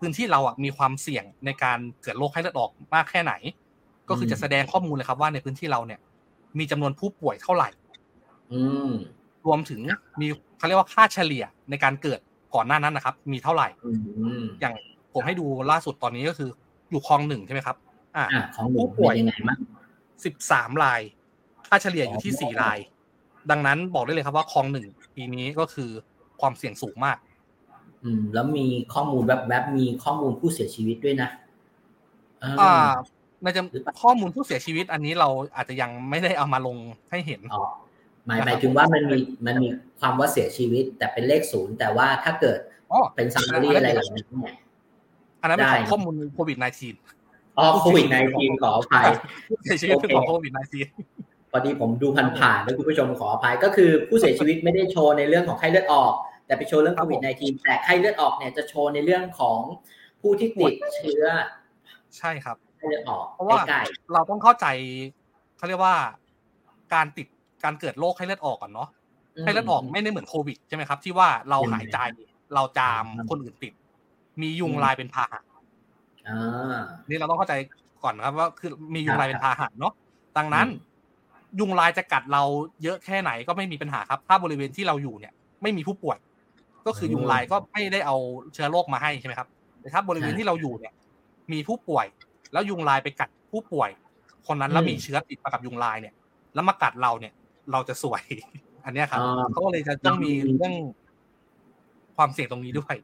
[0.00, 3.32] พื้นที่เราอะมีความเสี่ยงในการเกิดโรคไข้เลือดออกมากแค่ไหน
[4.08, 6.00] ก็คือจะแสดงข้อมูลเลยครับว่าในพื้นที่เราเนี่ย
[6.58, 7.68] มีจำนวนผู้ป่วยเท่าไหร่
[8.52, 8.90] อืม
[9.46, 9.80] รวมถึง
[10.20, 10.26] มี
[10.58, 12.20] เขาเรียกว่าค่าเฉลี่ยในการเกิด
[12.54, 13.90] ก่อนหน้านั้นนะครับ มีเท่าไหร่อื
[14.40, 14.74] มอย่าง
[15.14, 16.50] ผมให้ดูล่าสุดตอนนี้ก็คือ
[16.90, 17.76] อยู่คลองหนึ่งใช่ไหมครับ
[18.16, 19.58] อ่าอะของหนูผู้ป่วยเป็นยังไงบ้าง
[20.24, 21.00] สิบสามราย
[21.68, 22.78] ค่าเฉลี่ยอยู่ที่สี่ราย
[23.50, 25.90] ดังนั้นบอกได้เลยครับว่าคลองหนึ่งปีนี้ก็คือ
[26.40, 27.18] ความเสี่ยงสูงมาก
[28.04, 31.28] อืม แล้วมีข้อมูลแวบๆมีข้อมูลผู้เสียชีวิตด้วยนะ
[32.40, 32.72] เออออ่า
[33.42, 36.76] ในจหรือเปล่าำข้อมูลผู้เสียชีวิตอันนี้เราอาจจะยังไม่ได้เอามาลง
[37.10, 37.64] ให้เห็นอ๋อ
[38.28, 39.68] หมายนะครับหมายถึงว่ามันมีมันมี
[40.00, 42.58] ความว่าเสียชีวิต แต่เป็นเลขศูนย์แต่ว่าถ้าเกิด
[42.90, 44.54] อ๋อเป็นซัมมารีอะไรเหล่านี้เนี่ย
[45.42, 49.06] อันนั้นเป็นได้ของข้อมูลโควิด -19 อ๋อโควิดในทีขออภัย
[49.48, 50.52] ผู้เสียชีวิตเป็นของโอเคโควิด
[51.02, 52.08] -19 พอดีผมดู
[52.38, 56.12] ผ่านๆนะคุณผู้ชมขออภัยก็คือผู้เสียชีวิตไม่ได้โชว์ในเรื่องของไข้เลือดออก
[56.46, 59.58] แต่ไปโชว์เรื่องครัโคบวิดผมในทีแต่ไข้เลือดออกเนี่ยจะโชว์ในเรื่องของ
[60.20, 61.24] ผู้ที่ติดเชื้อ
[62.18, 63.80] ใช่ครับไข้เลือดออกเพราะว่าใกล้
[64.12, 64.66] เราต้องเข้าใจ
[65.56, 65.96] เขาเรียกว่า
[66.94, 67.26] การติด
[67.64, 71.98] การเกิดโรคไข้เลือดออกก่อนเนาะๆไข้เลือดออกไม่ได้เหมือนโควิดใช่ไหมครับ ที่ว่าเรายังไงหายใจ
[72.54, 73.72] เราจามอืมคนอื่นติด
[74.40, 75.40] มียุงอืมลายเป็นพาหะ
[76.28, 77.54] อ่านี่เราต้องเข้าใจ
[78.04, 79.92] ก่อนนะครับว่าคือมียุงลายเป็นพาหะเนาะ
[80.36, 80.86] ดังนั้นอืม
[81.60, 82.42] ยุงลายจะกัดเรา
[82.82, 86.18] เยอะแค่ไหนก็ไม่มีปัญหาครับ ถ้าบริเวณที่เราอยู่เนี่ย ไม่มีผู้ป่วย
[86.86, 88.16] ก็คือยุงลายก็ไม่ได้เอา
[88.54, 89.48] เชื้อโรคมาให้ใช่ไหมครับ
[89.80, 90.92] แต่ถ้าบริเวณที่เราอยู่เนี่ย
[91.52, 92.06] มีผู้ป่วย
[92.52, 93.90] แล้วยุงลายไปกัดผู้ป่วย
[94.46, 96.14] คนนั้นแล้วมีเชื้อติดมากับยุงลายเนี่ย
[96.54, 97.32] แล้วมากัดเราเนี่ย
[97.72, 98.22] เราจะสวย
[98.84, 100.74] อันเนี้ยครับอ่าเขาก็เลยจะต้องมีเรื่อง
[102.16, 102.94] ความเสี่ยงตรงนี้ด้วย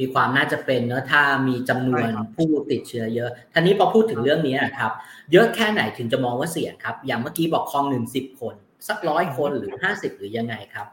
[0.00, 4.92] มีความน่าจะเป็นเนอะถ้ามีจำนวนใช่ครับผู้ติดเชื้อเยอะทีนี้พอพูดถึงเรื่องนี้นะครับ
[5.32, 8.54] เยอะแค่ไหนถึงจะมองว่าเสี่ยงครับ อย่างเมื่อกี้บอกคลองหนึ่งสิบคน
[8.88, 10.86] สักร้อยคนหรือห้าสิบหรือยังไงครับ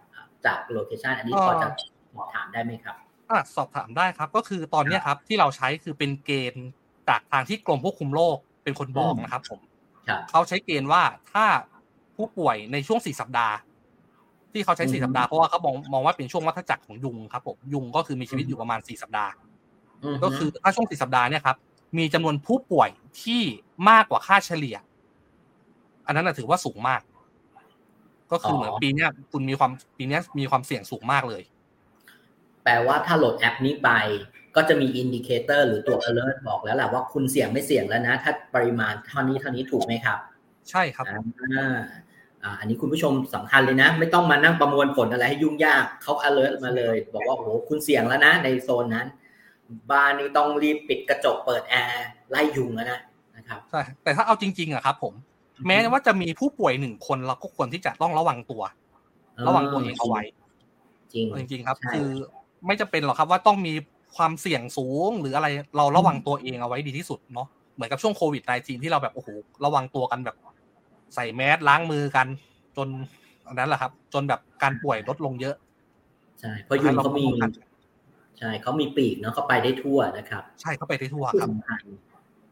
[0.45, 1.67] จากโลเคชันอันนี้พอจะ
[2.13, 2.95] สอบถามได้ไหมครับ
[3.29, 6.67] อะสอบถามได้ครับ ก็คือตอนเนี้ยครับที่เราใช้คือเป็นเกณฑ์
[7.09, 9.59] จากทางที่กรมควบคุมโรคเป็นคนบอกอืมนะครับ ผม
[10.07, 11.45] ครับเขาใช้เกณฑ์ว่าถ้า
[12.19, 13.55] ผู้ป่วยในช่วงสี่สัปดาห์
[14.53, 19.31] ที่เขาใช้อืสี่มสัปดาห์เพราะว่าเขามองมองว่าเป็นช่วงวัฏจักรของยุงครับผมยุงก็คือมีชีวิตอยู่ประมาณสี่สัปดาห์
[20.13, 21.57] มก็คือถ้าช่วงสี่สัปดาห์เนี่ยครับ
[21.97, 22.89] มีจำนวนผู้ป่วย
[23.23, 23.41] ที่
[23.89, 24.77] มากกว่าค่าเฉลี่ย
[26.05, 27.01] อันนั้นนะถือว่าสูงมาก
[28.31, 31.43] ก็คือเหมือนปีเนี้ยคุณมีความปีเนี้ยมีความเสี่ยงสูงมากเลย
[32.63, 33.89] แปลว่าถ้าโหลดแอปนี้ไป
[34.55, 40.19] ก็จะมี indicator หรือตัว alert บอกแล้วแหละว่าคุณเสี่ยงไม่เสี่ยงแล้วนะ ถ้าปริมาณเท่านี้เท่านี้ถูกไหมครับ
[40.69, 41.05] ใช่ครับ
[42.43, 49.07] อ่าอ่าอันนี้คุณผู้ชมสำคัญเลยนะ ไม่ต้องมานั่งประมวลผลอะไรให้ยุ่งยากเขา alert มาเลย บอกว่าโอ้โหคุณเสี่ยงแล้วนะ ในโซนนั้น
[49.91, 52.99] บ้านนี้ต้องรีบปิดกระจกเปิดแอร์ไล่ยุงแล้วนะ
[53.37, 55.13] นะครับใช่แต่ถ้าเอาจริงๆอะครับ ผม
[55.67, 58.61] แม้ว่าจะมีผู้ป่วยหนึ่งคนเราก็ควรที่จะต้องระวังตัว
[59.47, 60.21] ระวังตัวเองเอาไว้
[61.13, 62.09] จริงจริงๆครับใช่คือ
[62.67, 63.73] ไม่จำเป็นหรอกครับว่าต้องมี
[64.17, 65.47] ความเสี่ยงสูงหรืออะไร
[65.77, 69.29] เราระวังตัวเองเอาไว้ดีที่สุดเนาะเหมือนกับช่วงโควิด -19 ที่เราแบบโอ้โห
[69.65, 70.35] ระวังตัวกันแบบ
[71.15, 72.27] ใส่แมสล้างมือกัน
[72.77, 72.87] จน
[73.47, 75.55] อันนั้นแหละครับ จนแบบการป่วยลดลงเยอะ
[76.39, 77.51] ใช่เพราะยุงเขามีให้เราป้องกัน
[78.39, 81.81] ใช่เขามีปีกเนาะเขาไปได้ทั่วนะครับ ใช่เข้าไปได้ทั่วที่ครับสำคัญ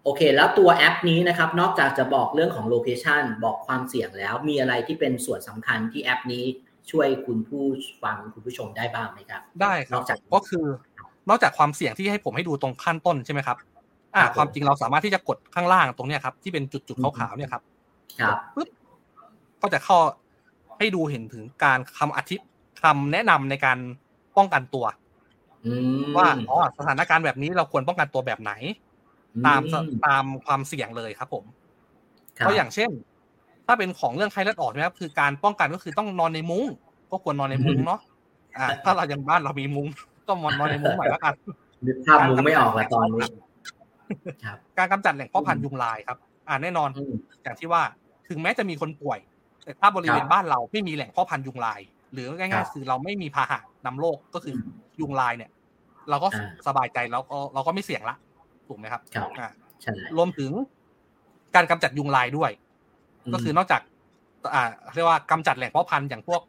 [0.04, 6.44] โอเค แล้วตัวแอปนี้นะครับ นอกจากจะบอกเรื่องของโลเคชันบอกความเสี่ยงแล้ว มีอะไรที่เป็นส่วนสำคัญที่แอปนี้
[6.92, 7.64] ช่วยคุณผู้
[8.04, 10.66] ฟังคุณผู้ชมได้บ้างไหมครับ ได้ครันบอกจากก็คือ
[11.30, 13.58] นอกจากความเสี่ยงที่ให้ผมให้ดูตรงขั้นต้นใช่ไหมครับ
[14.16, 17.64] อ่าครับผมความจริงเราสามารถที่จะกดข้างล่างตรงเนี้ยครับที่เป็นจุดๆขาวๆเนี่ยครับ
[18.22, 18.70] ครับปึ๊บ
[19.62, 19.98] ก็จะเข้า
[20.78, 22.36] ให้ดูเห็นถึงการคำอธิ
[22.82, 23.78] คำแนะนำในการ
[24.38, 24.86] ป้องกันตัว
[25.66, 28.52] อืมว่าอ๋อสถานการณ์แบบนี้เราควรป้องกันตัวแบบไหน
[29.48, 31.44] ตามสอืตามความเสี่ยงเลยครับผม
[32.38, 32.90] ครับเพราะอย่างเช่น
[33.68, 36.66] ถ้าเป็นของเรื่องไข้เลือดออกนะครับคือการป้องกันก็คือต้องนอนในมุ้ง
[37.12, 38.00] ก็ควรนอนในมุ้งเนาะ
[38.58, 39.88] อ่า ถ้าเรายังบ้านเรามีมุ้ง
[40.28, 41.34] ก็นอนในมุ้งหน่อยแล้วกัน
[41.86, 43.24] นึกภาพมุงไม่ออกละตอนนี้
[44.46, 46.18] ครับการกำจัดแหล่งเพาะพันธุ์ยุงลายครับ
[46.48, 47.82] อ่าแน่นอนอืมอย่างที่ว่า
[48.30, 49.20] ถึงแม้จะมีคนป่วย
[49.64, 51.80] แต่ถ้าบริเวณครับบ้านเราไม่มีแหล่งเพาะพันธุ์ยุงลาย
[52.14, 54.54] หรือครัง่ายบๆคือเราไม่มีพาหะนำโรคก็คือ
[54.98, 55.52] อยุงลายเนี่ย
[56.10, 58.16] เราก็อ่าสบายใจแล้วก็เราก็ไม่เสี่ยงละ
[58.68, 59.50] ถูกไหมครับครับอ่า
[59.82, 60.52] ใช่รวมถึง
[61.56, 62.52] การกำจัดยุงลายด้วย
[63.34, 63.82] ก็คือนอกจาก
[64.54, 66.42] อ่า เรียกว่ากำจัดแหล่งเพาะพันธุ์อย่างพวก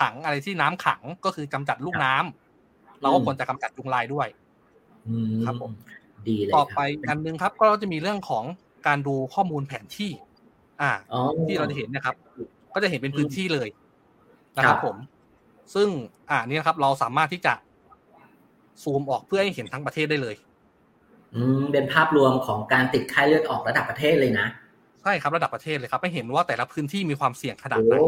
[0.00, 4.28] ถังอะไรที่น้ำขังก็คือกำจัดลูกน้ำเราก็ควรจะกำจัดยุงลายด้วย
[5.32, 5.72] มครับผม
[6.28, 8.44] ดีเลยต่อครับไปอันหนึงครับ ก็จะมีเรื่องของ
[8.86, 10.10] การดูข้อมูลแผนที่
[10.82, 12.14] อ่าอ๋อที่เราจะเห็นนะครับ
[12.74, 13.68] ก็จะเห็นเป็นพื้นที่เลย
[14.56, 14.96] นะคครัรับบผม
[15.74, 15.88] ซึ่ง
[16.30, 17.54] อ่านี่นะครับ เราสามารถที่จะ
[18.82, 20.36] ซูมออกเพื่อให้เห็นทั้งประเทศได้เลย
[21.34, 24.46] อืมเป็นภาพรวมของการติดไข้เลือดออกระดับประเทศเลยนะ
[25.02, 28.06] ใช่ครับระดับประเทศเลยครับให้เห็นว่าแต่ละพื้นที่มีความเสี่ยงขนาดไหนโอ้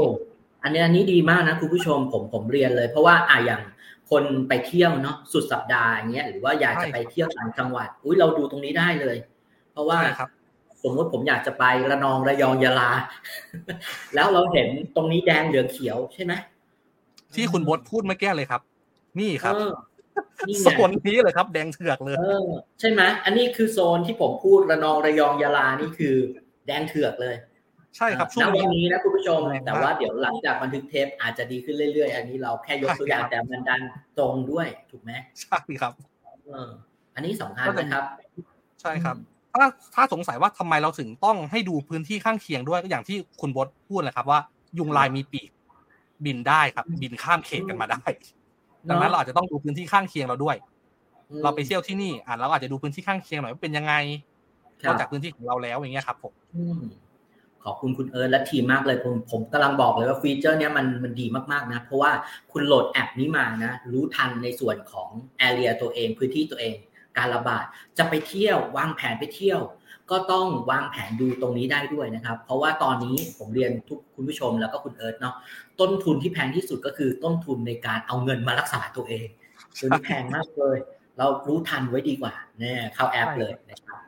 [0.62, 3.62] อันนี้อันนี้ดีมากนะคุณผู้ชมผมผมเรียนเลย เพราะว่าอะอย่าง
[4.10, 9.16] คนไปเที่ยวเนาะสุดสัปดาห์อย่างเงี้ยหรือว่าอยากจะไปเที่ยวต่างจังหวัด อุ้ยเราดูตรงนี้ได้เลย
[9.72, 9.98] เพราะว่า
[10.84, 12.90] สมมติผมอยากจะไประนองระยองยะลา
[14.14, 16.32] แล้วเราเห็นตรงนี้แดงเหลืองเขียวใช่ไหม
[17.34, 18.60] ที่คุณบดพูดเมื่อกี้เลยครับ
[19.20, 19.54] นี่ครับ
[20.60, 22.16] โซนนี้เลยครับ แดงเถือกเลย
[22.80, 26.14] ใช่ไหมอันนี้คือโซนที่ผมพูดระนองระยองยะลานี่คือ
[26.66, 27.36] แดงเถือกเลย
[27.96, 33.80] ใช่ครับช่วงนี้นะคุณผู้ชม แต่ว่าเดี๋ยวหลังจากบันทึกเทปอาจจะดีขึ้นเรื่อยๆ อันนี้เราแค่ยกตัวอย่างแต่มันดัน
[34.18, 35.92] ตรงด้วยถูกไหมใช่ครับ
[37.14, 38.04] อันนี้สำคัญนะครับ
[38.80, 39.16] ใช่ครับ
[39.54, 44.40] ถ้าถ้าสงสัยว่าทำไมเราถึงต้องให้ดูพื้นที่ข้างเคียงด้วยก็อย่างที่คุณบดพูดเลยครับว่า
[44.78, 45.50] ยุงลายมีปีก
[46.24, 48.04] บินได้ครับ บินข้ามเขตกันมาได้
[48.88, 50.56] ดังนั้นเราอาจจะต้องดูพื้นที่ข้างเคียงเราด้วย
[51.42, 53.94] เราไปเที่ยวที่นี่อ่าเราอาจจะดูพื้นที่ข้างเคียงหน่อยว่าเป็นยังไง
[54.86, 56.32] นอกจากพื้นที่ของเราแล้วอย่างเงี้ยครับผม
[57.64, 62.10] ขอบคุณคุณเอิร์ธและทีมมากเลยผมผมกำลังบอกเลยว่าฟีเจอร์เนี้ยมันมันดีมากๆนะ เพราะว่า
[62.52, 66.74] คุณโหลดแอปนี้มานะ รู้ทันในส่วนของแอเรียตัวเอง พื้นที่ตัวเอง
[67.18, 67.64] การระบาด
[67.98, 69.61] จะไปเที่ยววางแผนไปเที่ยว
[70.11, 75.35] ก็ต้องวางแผนดูตรงนี้ได้ด้วยนะครับ เพราะว่าตอนนี้ผมเรียนทุกคุณผู้ชมแล้วก็คุณเอิร์ธเนาะ
[75.81, 79.27] ต้นทุนที่แพงที่สุดก็คือต้นทุนในการเอาเงินมารักษาตัวเอง
[79.81, 80.79] ซึ่งแพงมากเลย
[81.18, 83.98] เรารู้ทันไว้ดีกว่าเนี่ยเข้าแอปเลยนะครับ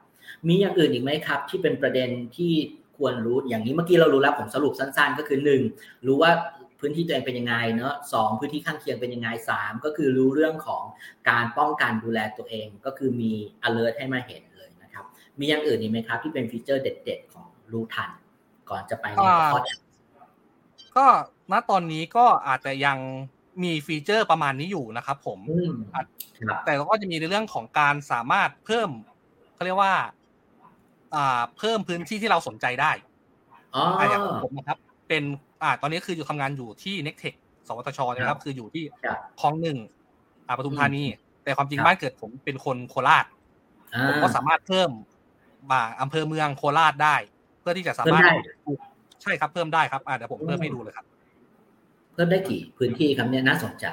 [0.49, 2.53] มีอย่างอื่นอีกไหมครับ ที่เป็นประเด็นที่
[2.97, 5.63] ควรรู้อย่างนี้เมื่อกี้เรารู้แล้วผมสรุปสั้น ๆ ก็คือหนึ่ง
[6.07, 6.31] รู้ว่า
[6.81, 10.83] พื้นที่ตัวเองเป็นยังไงเนาะสองพื้นที่ข้างเคียงเป็นยังไงสามก็คือรู้เรื่องของ
[11.31, 13.33] การป้องกันดูแลตัวเองก็คือมี
[13.67, 15.05] alert ให้มาเห็นเลยนะครับ
[15.39, 18.11] มีอย่างอื่นอีกไหมครับ ที่เป็นฟีเจอร์เด็ด ๆ ของรู้ทัน
[18.71, 19.61] ก่อนจะไปในข้อ
[20.97, 21.07] ก็
[21.53, 22.99] ณตอนนี้ก็อาจจะยัง
[23.63, 25.39] มีฟีเจอร์ประมาณนี้อยู่นะครับ ผม
[26.65, 28.91] แต่เราก็จะมีในเรื่องของการสามารถเพิ่ม
[29.55, 29.95] เขาเรียกว่า
[31.59, 32.93] เพิ่มพื้นที่ที่เราสนใจได้
[33.75, 35.25] อ๋ออย่างผมนะครับ เป็น
[35.63, 37.35] อ่า ตอนนี้คืออยู่ทำงานอยู่ที่เน็กเทค
[37.69, 38.85] สวทชนะครับ คืออยู่ที่
[39.41, 39.79] คลองหนึ่ง
[40.47, 41.05] อ่าปทุมธานี
[41.45, 43.25] แต่ความจริงบ้านเกิดผมเป็นคนโคราช
[44.09, 44.91] ผมก็สามารถเพิ่ม
[45.71, 47.17] มาอำเภอเมืองโคราชได้
[47.61, 48.23] เพื่อที่จะสามารถ
[49.23, 51.07] ใช่ครับเพิ่มได้ครับอ่าเดี๋ยวผมเพิ่มให้ดูเลยครับ
[52.15, 53.87] เพิ่มได้กี่พื้นที่ครับเนี่ยน่าสนใจ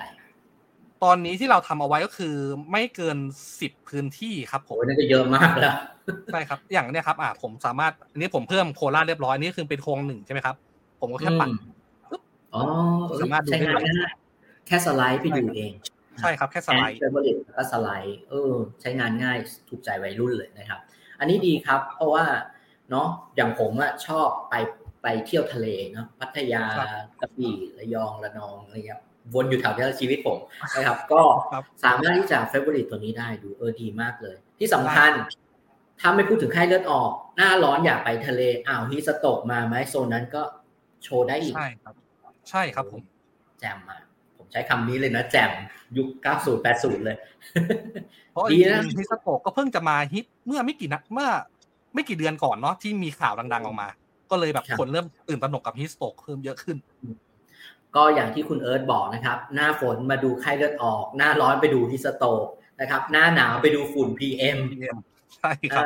[1.03, 2.35] ตอนนี้ที่เราทำเอาไว้ก็คือ
[2.71, 3.17] ไม่เกิน
[3.61, 5.75] สิบพื้นที่ครับผมน่าจะเยอะมากแล้ว
[6.31, 10.55] ใช่ครับ อย่างเนี้ยครับ อ่าผมสามารถอันนี้ผมเพิ่มโคราชเรียบร้อยอันนี้คือเป็นโครงหนึ่งใช่ไหมครับ
[11.03, 11.49] ผมก็แค่ปัด
[12.55, 12.61] อ๋อ
[13.21, 13.59] สามารถดูได้
[14.67, 15.71] แค่สไลด์ไปดูเอง
[16.19, 19.37] ใช่ครับแค่ slide favor ite ก็สไลด์เออ ใช้งานง่าย
[19.69, 20.79] ถูกใจวัยรุ่นเลยนะครับ
[21.19, 22.25] อันนี้ดีครับ เพราะว่า
[22.89, 24.53] เนาะอย่างผมอะชอบไป
[25.03, 26.63] ไปเที่ยวทะเลเนาะพัทยา
[27.21, 29.01] กระบี่ระยองระนองอะไรเงี้ย
[29.33, 30.37] วนอยู่แถวนี้ชีวิตผม
[30.75, 31.21] นะครับ ก็
[31.83, 35.11] สามารถที่จะ favorite ตัวนี้ได้ดูเออดีมากเลย ที่สำคัญ
[35.99, 40.43] ถ้าไม่พูดถึงไข้เลือดออก หน้าร้อนอยากไปทะเลอ้าว heat stroke มาไหมโซนนั้นก็
[41.03, 41.93] โชว์ได้อีก ใช่ครับ
[42.49, 43.01] ใช่ครับผม
[43.59, 43.97] แจ่มมาก
[44.37, 45.51] ผมใช้คำนี้เลยนะแจ่ม
[45.97, 47.17] ยุค 90 80 เลย
[48.31, 51.29] เพราะดีนะ heat stroke ก็เพิ่งจะมาฮิตเมื่อไม่กี่นัดเมื่อ
[51.93, 53.87] ไม่กี่เดือนก่อนเนาะที่มีข่าวดัง ๆ ออกมา
[54.31, 56.77] ก็เลยแบบคนเริ่มตื่นตระหนกกับ heat stroke เพิ่มเยอะขึ้น
[57.95, 62.45] ก็อย่างที่คุณเอิร์ธบอกนะครับ หน้าฝนมาดูไข้เลือดออก หน้าร้อนไปดูฮิส stroke
[62.81, 64.57] นะครับ หน้าหนาวไปดูฝุ่น PM
[65.37, 65.85] ใช่ครับ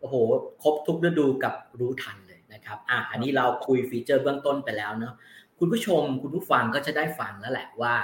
[0.00, 0.14] โอ้โห
[0.62, 2.23] ครบทุกฤดูกับรู้ทันเลย
[2.64, 5.14] นะครับอะอันนี้เราคุย feature เบื้องต้นไปแล้วเนาะ
[5.58, 7.94] คุณผู้ชมคุณผู้ฟังก็จะได้ฟังแล้วแหละว่า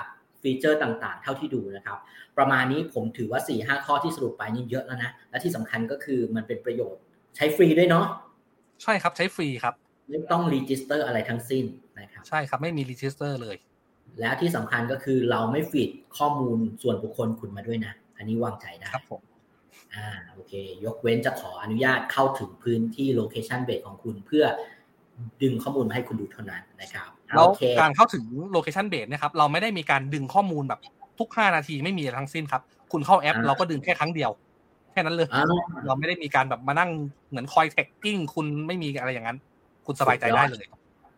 [0.42, 1.98] feature ต่างๆ เท่าที่ดูนะครับ
[2.38, 7.02] ประมาณนี้ผมถือว่าสี่ห้าข้อที่สรุปไปนี่เยอะแล้วนะ และที่สำคัญก็คือมันเป็นประโยชน์
[7.36, 8.06] ใช้ฟรีด้วยเนาะ
[8.82, 9.74] ใช่ครับใช้ฟรีครับ
[10.08, 11.64] ไม่ต้อง register อะไรทั้งสิ้น
[11.98, 13.56] นะครับใช่ครับไม่มี register เลย
[14.20, 19.20] แล้วที่สำคัญก็คือเราไม่ feedข้อมูลส่วนบุคคลคุณมาด้วยนะ อันนี้วางใจได้ครับผม
[19.94, 20.52] อ่าโอเค
[20.84, 24.44] ยกเว้นจะขออนุญาตเข้าถึงพื้นที่ location base ของคุณเพื่อ
[25.42, 27.48] ดึงข้อมูลมาให้คุณดูเท่านั้นนะครับแล้ว
[27.80, 30.80] การเข้าถึง location base นะครับเราไม่ได้มีการดึงข้อมูลแบบ
[31.18, 34.30] ทุก 5 นาทีไม่มีทั้งสิ้นครับ คุณเข้าแอป เราก็ดึงแค่ครั้งเดียว
[34.92, 35.28] แค่นั้นเลย
[35.86, 36.90] เราไม่ได้มีการแบบมานั่ง
[37.28, 39.38] เหมือนคอย tracking คุณไม่มีอะไรอย่างนั้น
[39.86, 40.64] คุณสบายใจได้เลย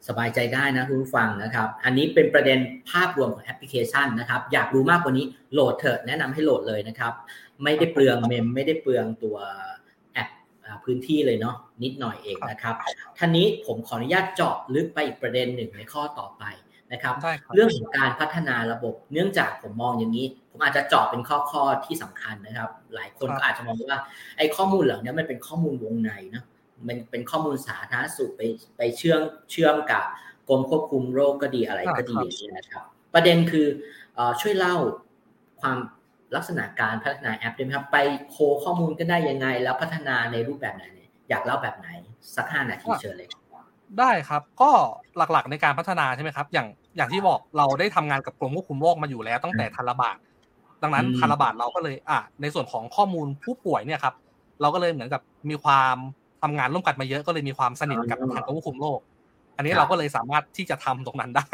[0.08, 2.58] สบายใจได้นะคุณผู้ฟังนะครับ อันนี้เป็นประเด็น
[2.90, 7.12] ภาพรวมของแอปพลิเคชันนะครับ อยากรู้มากกว่านี้โหลดเถอะแนะนำให้โหลดเลยนะครับ
[7.62, 9.36] ไม่ได้เปลือง mem ไม่ได้เปลืองตัว
[10.12, 10.28] แอป
[10.84, 12.74] พื้นที่เลยเนาะนิดหน่อยเองนะครับ
[13.18, 16.44] ทีนี้ผมขออนุญาตเจาะลึกไปอีกประเด็นหนึ่งในข้อต่อไป
[16.92, 17.14] นะครับ
[17.54, 24.00] เรื่องของการพัฒนาระบบ เนื่องจากผมมองอย่างนี้ ผมอาจจะเจาะเป็นข้อข้อที่สำคัญนะครับ หลายคนก็อาจจะมองว่า
[24.38, 26.44] ไอ้ข้อมูลเหล่านี้มันเป็นข้อมูลวงในนะ
[26.88, 28.42] มันเป็นข้อมูลสาธารณสุขไป
[28.76, 30.02] ไปเชื่อมเชื่อมกับ
[30.48, 32.84] กรมควบคุมโรคก็ดีอะไรก็ดีอย่างนี้นะครับ
[33.14, 33.66] ประเด็นคือ
[34.40, 34.76] ช่วยเล่า
[35.60, 35.78] ความ
[36.34, 37.96] ลักษณะการพัฒนาแอปได้ไหมครับ ไป
[38.30, 40.84] โคข้อมูลก็ได้ยังไง แล้วพัฒนาในรูปแบบไหน
[41.28, 41.88] อยากเล่าแบบไหน
[42.36, 43.28] สักห้านาทีเชิญเลย
[43.98, 44.70] ได้ครับ ก็
[45.16, 46.66] หลักๆในการพัฒนาใช่ไหมครับ อย่าง
[46.96, 50.16] อย่างที่บอกเราได้ทำงานกับกรมควบคุมโรคมาอยู่แล้วตั้งแต่ทันระบาด
[50.82, 54.14] ดังนั้นคาราบาดเราก็เลยอะในส่วนของข้อมูลผู้ป่วยเนี่ยครับ
[54.60, 55.96] เราก็เลยเหมือนกับมีความ
[56.42, 59.00] ทำงานร่วมกันมาเยอะก็เลยมีความสนิทกับทางกรมควบคุมโรค
[59.56, 61.48] อันนี้เราก็เลยสามารถที่จะทำตรงนั้นได้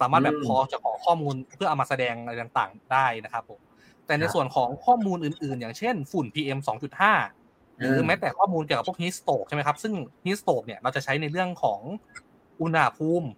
[0.00, 3.60] สามารถแบบพอจะขอข้อมูลเพื่อเอามาแสดงอะไรต่างๆ ได้นะครับผม
[4.10, 6.58] แต่ในส่วนของข้อมูลอื่นๆ อย่างเช่นฝุ่น PM
[7.28, 9.94] 2.5 หรือแม้แต่ข้อมูลเกี่ยวกับพวก heat stroke ใช่ไหมครับ ซึ่ง
[10.24, 11.80] heat stroke เนี่ยเราจะใช้ในเรื่องของ
[12.60, 13.28] อุณหภูมิ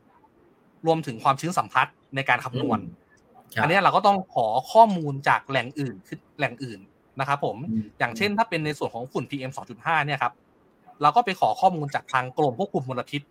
[0.87, 2.79] รวมถึงความชื้นสัมพัทธ์ในการคำนวณ
[3.61, 6.81] อันนี้เราก็ต้องขอข้อมูลจากแหล่งอื่นคือแหล่งอื่น
[7.21, 7.57] นะครับผม
[7.99, 10.33] อย่างเช่นถ้าเป็นในส่วนของฝุ่น PM 2.5 เนี่ยครับ
[11.03, 13.23] เราก็ไปขอข้อมูลจากทางกรมควบคุมมลพิษ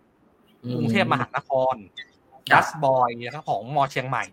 [0.75, 1.75] กรุงเทพมหานคร
[2.51, 4.23] DustBoy นะครับของมอเชียงใหม่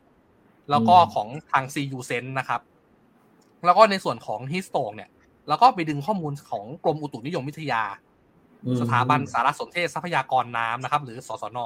[0.70, 2.60] แล้วก็ของทาง CU Sense นะครับ
[3.64, 5.10] แล้วก็ในส่วนของฮิสโตกเนี่ย
[5.48, 7.82] แล้วก็ไปดึงข้อมูลของกรมอุตุนิยมวิทยา
[8.80, 11.58] สถาบันสารสนเทศทรัพยากรน้ำนะครับ หรือสสน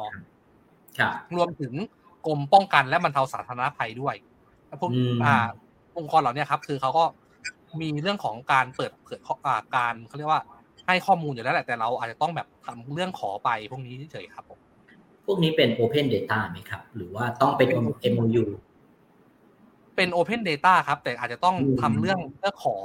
[1.37, 1.73] รวมถึง
[2.27, 4.15] กรมป้องกันและบรรเทาสาธารณภัยด้วย
[4.81, 4.91] พวก
[5.25, 5.35] อ่า
[5.99, 7.05] องค์กรเหล่านี้ครับ คือเขาก็
[7.81, 10.43] มีเรื่องของการเปิดเผยอ่าการเขาเรียกว่า
[10.87, 14.59] ให้ข้อมูลอยู่แล้วแหละแต่เราอาจจะต้องแบบทำเรื่องขอไปพวกนี้เฉยครับผม
[15.27, 17.69] พวกนี้เป็น Open Data ไหมครับ หรือว่าต้องเป็น
[18.13, 18.45] MOU
[19.97, 22.77] เป็น Open Data ครับ แต่อาจจะต้องทำเรื่องเพื่อขอ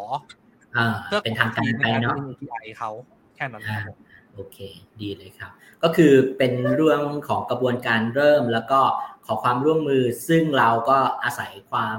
[1.05, 2.91] เพื่อเป็นทางการไปเนาะ API เขา
[3.35, 3.95] แค่นั้นครับ
[4.33, 4.57] โอเค
[5.01, 5.51] ดีเลยครับ
[5.83, 8.79] ก็คือเป็นเรื่องของกระบวนการเริ่มแล้วก็
[9.25, 11.97] ขอความร่วมมือ ซึ่งเราก็อาศัยความ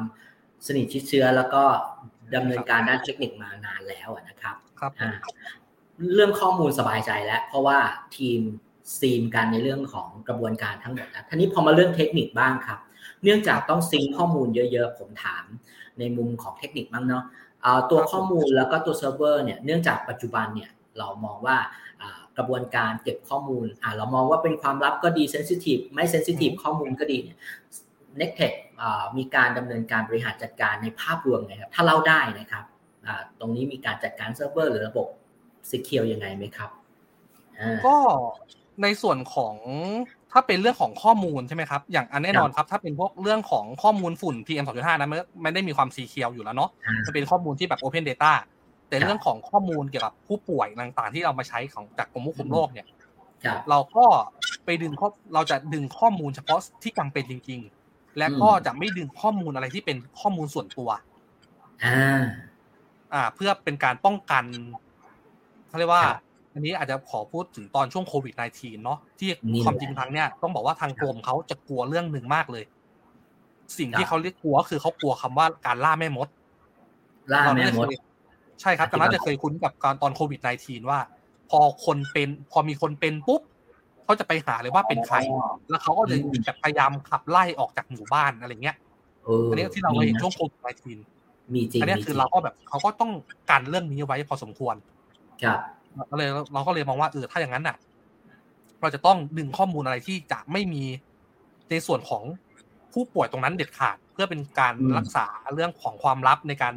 [0.67, 1.63] สนิทชิดเชื้อ แล้วก็
[2.35, 4.93] ดำเนินการด้านเทคนิคมานานแล้วนะครับ ครับ
[6.15, 7.79] เรื่องข้อมูลสบายใจแล้ว เพราะว่า
[8.17, 8.41] ทีม
[8.99, 12.79] sync กันในเรื่องของกระบวนการทั้งหมดแล้วทีนี้พอมาเรื่องเทคนิคบ้างครับ
[13.23, 15.45] เนื่องจากต้อง sync ข้อมูลเยอะ ๆ ผมถาม
[15.99, 17.25] ในมุมของเทคนิคบ้างเนาะ
[17.91, 21.57] ตัวข้อมูลแล้วก็ตัวเซิร์ฟเวอร์เนี่ยเนื่องจากปัจจุบันเนี่ยเรามองว่า
[22.39, 27.37] กระบวนการเก็บข้อมูลเรามองว่าเป็นความลับก็ดี sensitive ไม่ sensitive ข้อมูลก็ดีเนี่ย
[28.17, 28.53] NECTEC
[29.17, 32.65] มีการดำเนินการบริหารจัดการในภาพรวมไงครับถ้าเล่าได้นะครับ
[33.41, 35.07] ตรงนี้มีการจัดการเซิร์ฟเวอร์หรือระบบ
[35.71, 36.71] ซีเคียวยังไงไหมครับ
[37.87, 37.97] ก็
[38.83, 39.55] ในส่วนของ
[40.33, 46.71] ถ้าเป็นเรื่องของข้อมูลใช่ไหมครับ อย่างอันแน่นอนครับ ถ้าเป็นพวกเรื่องของข้อมูลฝุ่น PM 2.5นะไม่ไม่ได้มีความซีเคียวอยู่แล้วเนาะ
[47.07, 48.33] จะเป็นข้อมูลที่แบบ Open Data
[48.89, 52.87] แต่เรื่องของข้อมูลเกี่ยวกับผู้ป่วยต่างๆ ที่เรามาใช้ของจากกรมควบคุมโรคเนี่ย
[53.71, 54.05] เราก็
[54.65, 60.89] ไปดึงข้อเราจะดึงข้อมูลเฉพาะที่จำเป็นจริง ๆ และก็จะไม่ดึงข้อมูลอะไรที่เป็นข้อมูลส่วนตัว
[61.85, 62.23] อ่า
[63.15, 64.45] อ่า เพื่อเป็นการป้องกัน
[65.69, 66.05] เขาเรียกว่า
[66.59, 69.31] อันนี้อาจจะขอพูดถึงตอนช่วงโควิด -19 เนาะที่
[69.65, 72.65] ความจริงทางเนี้ยต้องบอกว่าทางกรมเขาจะกลัวเรื่องหนึ่งมากเลย
[73.79, 76.29] สิ่งที่เขาเรียกกลัวคือเขากลัวคำว่าการล่าแม่มด
[77.33, 77.87] ล่าแม่มด
[78.61, 81.01] ใช่ครับแต่น่าจะเคยคุ้นกับการตอนโควิด -19 ว่า
[81.51, 83.43] พอคนเป็นพอมีคนเป็นปุ๊บ
[84.05, 85.17] เขาจะไปหาเลยว่าเป็นใคร
[85.71, 88.77] แล้วเขาก็จะแบบพยายามขับไล่ออกจากหมู่บ้านอะไรเงี้ย
[89.51, 93.11] อันนี้ที่เราเห็นช่วงโควิด -19 มีจริงอันนี้คือเราก็แบบเขาก็ต้อง
[93.51, 94.75] การเรื่องนี้ไว้พอสมควร
[95.43, 95.59] ครับ
[96.11, 97.77] ก็เลยเราก็เลยมองว่าเออถ้าอย่างนั้นน่ะ
[98.81, 100.85] เราจะต้องดึงข้อมูลอะไรที่จะไม่มี
[101.71, 102.23] ในส่วนของ
[102.93, 106.75] ผู้ป่วยตรงนั้นเด็ดขาด เพื่อเป็นการรักษาเรื่องของความลับในการ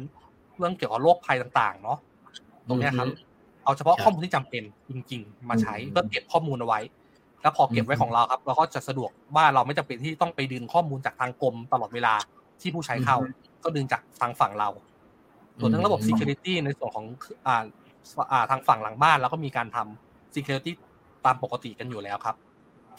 [0.58, 1.98] เรื่องเกี่ยวกับโรคภัยต่างๆ เนาะ
[2.68, 3.06] ตรงนี้ครับ
[3.64, 6.80] เอาเฉพาะข้อมูลที่จำเป็นจริง ๆ มาใช้เพื่อเก็บข้อมูลเอาไว้
[7.42, 12.14] แล้วพอเก็บไว้ของเราครับ เราก็จะสะดวกว่าเราไม่จำเป็นที่ต้องไปดึงข้อมูลจากทางกรมตลอดเวลา
[12.60, 13.16] ที่ผู้ใช้เข้า
[13.64, 14.68] ก็ดึงจากทางฝั่งเรา
[15.60, 17.06] ส่วนทั้งระบบ security ในส่วนของ
[17.46, 17.64] อ่า
[18.50, 20.72] ทางฝั่งหลังบ้านแล้วก็มีการทำ security
[21.24, 22.36] ตามปกติกันอยู่แล้วครับ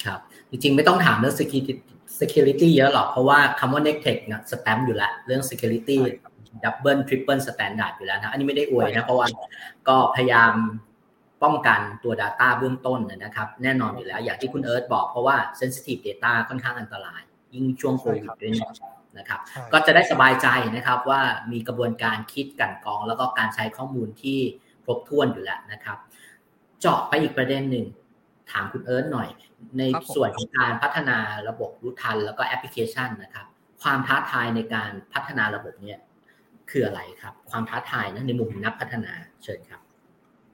[0.05, 1.73] ครับ จริงๆ ไม่ต้องถามเรื่อง security
[2.19, 5.97] security เยอะหรอก เพราะว่าคำว่า Nectech เนี่ยสแตมป์อยู่แล้ว เรื่อง security
[6.63, 9.27] double triple standard อยู่แล้วนะ อันนี้ไม่ได้อวยนะ เพราะว่า
[9.87, 10.53] ก็พยายาม
[11.43, 17.21] ป้องกันตัว Data เบื้องต้นนะครับ แน่นอนอยู่แล้ว อย่างที่คุณเอิร์ธบอก เพราะว่า sensitive data ค่อนข้างอันตราย
[17.53, 18.53] ยิ่งช่วงโควิดด้วย
[19.17, 19.39] นะครับ
[19.73, 24.39] ก็จะได้สบายใจนะครับว่ามีกระบวนการคิดกันกอง แล้วก็การใช้ข้อมูลที่
[24.83, 25.97] ครบถ้วนอยู่แล้วนะครับ
[26.81, 27.85] เจาะไปอีกประเด็นหนึ่ง
[28.51, 29.29] ถามคุณเอิร์ธหน่อย
[29.77, 29.83] ใน
[30.15, 31.17] ส่วนของการพัฒนา
[31.49, 33.45] ระบบรู้ทันแล้วก็แอปพลิเคชันนะครับ
[33.83, 35.99] ความท้าทายในการพัฒนาระบบเนี้ย
[36.69, 39.11] คืออะไรครับ ความท้าทายนะในมุมนักพัฒนา
[39.43, 39.81] เชิญครับ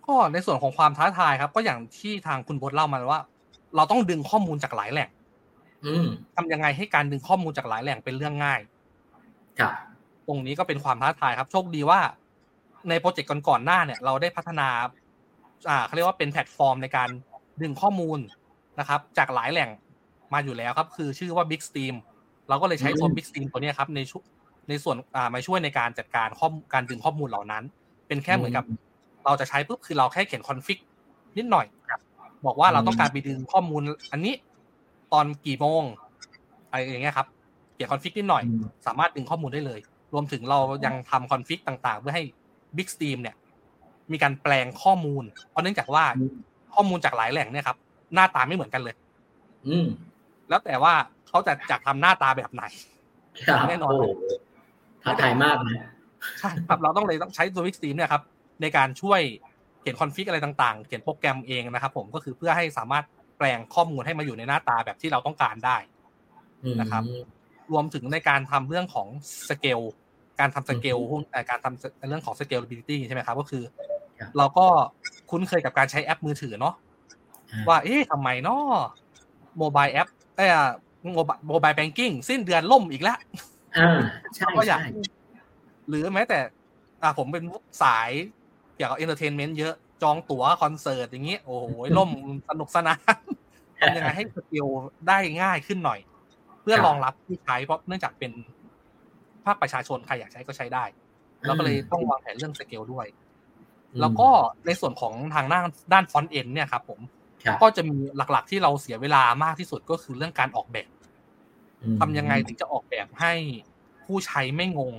[0.05, 3.21] ก็ในส่วนของความท้าทายครับ ก็อย่างที่ทางคุณบดเล่ามาว่า
[3.75, 5.09] เราต้องดึงข้อมูลจากหลายแหล่ง
[6.35, 8.59] ทำยังไงให้การดึงข้อมูลจากหลายแหล่งเป็นเรื่องง่าย
[9.59, 9.73] ครับ
[10.27, 11.99] ตรงนี้ก็เป็นความท้าทายครับ โชคดีว่า
[12.89, 14.67] ในโปรเจกต์ก่อนๆหน้าเนี่ยเราได้พัฒนา
[15.69, 17.09] อ่าเขาเรียกว่าเป็นแพลตฟอร์มในการ
[17.61, 18.19] ดึงข้อมูล
[18.79, 19.69] นะครับ จากหลายแหล่ง
[20.33, 21.95] มาอยู่แล้วครับ คือชื่อว่า Big Stream
[22.49, 24.17] เราก็เลยใช้ตัว Big Stream ตัวนี้ครับในชุ
[24.69, 27.63] ในส่วนอ่ามาช่วยในการจัดการข้อการดึงข้อมูลเหล่านั้น
[28.07, 28.65] เป็นแค่เหมือนกับ
[29.25, 30.77] เราจะใช้ปุ๊บคือเราแค่เขียน config
[31.37, 31.65] นิดหน่อย
[32.45, 34.33] บอกว่าเราต้องการไปดึงข้อมูล อันนี้
[35.13, 35.83] ตอนกี่โมง
[36.69, 37.27] อะไรอย่างเงี้ยครับ
[37.73, 38.43] เขียน config นิดหน่อย
[38.87, 39.79] สามารถดึงข้อมูลได้เลย
[40.13, 42.23] รวมถึงเรายังทำ config ต่าง ๆ เพื่อให้
[42.77, 43.36] Big Stream เนี่ย
[44.12, 46.03] มีการแปลงข้อมูล เพราะเนื่องจากว่า
[46.73, 47.77] ข้อมูลจากหลายแหล่งเนี่ยครับ
[48.13, 48.95] หน้าตาไม่เหมือนกันเลย
[49.67, 49.88] อืม
[50.49, 50.93] แล้วแต่ว่า
[51.27, 52.63] เขาจะจะทำหน้าตาแบบไหน
[53.69, 53.93] แน่นอน
[55.03, 55.91] ท้าทายมากนะ
[56.39, 58.23] ใช่ครับเราต้องเลยต้องใช้ตัว Big Stream เนี่ยครับ
[58.62, 59.21] ในการช่วย
[59.82, 63.05] เขียน config อะไรต่างๆ เขียนโปรแกรมเองนะครับ ผมก็คือเพื่อให้สามารถ
[63.38, 65.77] แปลงข้อมูลให้มาอยู่ในหน้าตาแบบที่เราต้องการได้
[66.82, 67.03] นะครับ
[67.71, 69.08] รวมถึงในการทำเรื่องของ
[69.49, 69.79] สเกล
[70.39, 70.99] การทำสเกล
[71.49, 73.63] การทำเรื่องของ scalability ใช่ไหมครับ ก็คือ
[74.38, 74.65] เราก็
[75.30, 76.75] คุ้นเคยกับการใช้แอปมือถือเนาะ
[77.67, 78.63] ว่า เอ๊ะทำไมเนาะ
[79.58, 80.45] mobile app เอ้
[81.47, 83.17] mobile banking สิ้นเดือนล่มอีกแล้ว
[84.58, 84.80] ก็อยาก
[85.89, 86.39] หรือแม้แต่
[87.04, 87.43] อ่าผมเป็น
[87.84, 88.10] สาย
[88.75, 89.73] เกี่ยวกับ entertainment เยอะ
[90.04, 91.65] จองตั๋วคอนเสิร์ตอย่างเงี้ยโอ้โห
[91.97, 92.12] ล่ม
[92.49, 92.99] สนุกสนาน
[93.80, 94.67] ทำยังไงให้สเกล
[95.08, 95.99] ได้ง่ายขึ้นหน่อย
[96.62, 98.32] เพื่อรองรับผู้ใช้เพราะเนื่องจากเป็น
[99.45, 100.84] ภาคประชาชนใครอยากใช้ก็ใช้ได้
[101.45, 103.08] เราก็เลยต้องวางแผนเรื่องสเกลด้วย
[103.99, 104.30] แล้วก็
[104.65, 106.99] ในส่วนของทางด้านด้านฟอนต์เอ็นเนี่ยครับผม
[107.62, 110.89] ก็จะมีหลักๆที่เราเสียเวลามากที่สุดก็คือเรื่องการออกแบบ
[111.99, 113.34] ทำยังไงถึงจะออกแบบให้
[114.06, 114.93] ผู้ใช้ไม่งง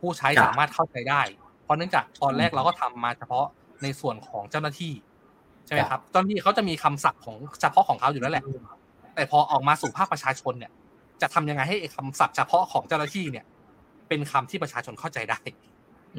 [0.00, 1.22] ผู้ใช้สามารถเข้าใจได้
[1.62, 3.46] เพราะเนื่องจากตอนแรกเราก็ทำมาเฉพาะ
[3.82, 4.92] ในส่วนของเจ้าหน้าที่
[5.66, 8.44] ใช่ไหมครับเจ้าหน้าที่เขาจะมีคำศัพท์ของเฉพาะของเขาอยู่แล้วแหละ
[9.14, 10.72] แต่พอออกมาสู่ภาคประชาชนเนี่ย
[11.22, 13.44] จะทำยังไงให้คำศัพท์เฉพาะของเจ้าหน้าที่เนี่ย
[14.08, 15.38] เป็นคำที่ประชาชนเข้าใจได้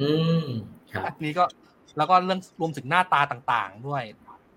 [0.00, 0.02] ื
[0.38, 0.40] ม
[0.92, 1.44] ครับนี้ก็
[1.96, 4.04] แล้วก็เรื่องรวมถึงหน้าตาต่างๆด้วย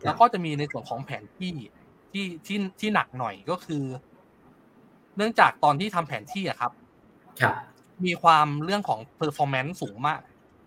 [0.04, 1.54] แล้วก็จะมีในส่วนของแผนที่
[2.12, 3.84] ที่ที่ที่หนักหน่อยก็คือ
[5.18, 6.72] เนื่องจากตอนที่ทำแผนที่อะครับ
[7.42, 7.56] ครับ
[8.06, 10.22] มีความเรื่องของ performance สูงมาก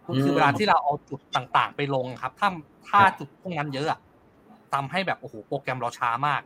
[0.08, 2.48] ก็คือเวลาที่เราเอาจุดต่างๆ ไปลงครับ ถ้า
[2.88, 4.00] ถ้าจุดพวกนั้นเยอะอะ
[4.72, 6.42] ทำให้แบบโอ้โหโปรแกรมเราช้ามาก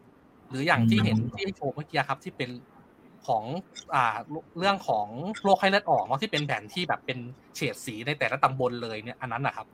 [0.48, 2.50] หรืออย่างที่เห็นที่โชว์เมื่อกี้ครับ ที่เป็น
[3.26, 3.44] ของ
[3.94, 4.16] อ่า
[4.58, 5.06] เรื่องของ
[5.42, 7.18] โรคไข้เลือดออกเนาะที่เป็นแผนที่แบบเป็น
[7.56, 9.66] เฉดสีในแต่ละตำบลเลยเนี่ยอันนั้นนะครับ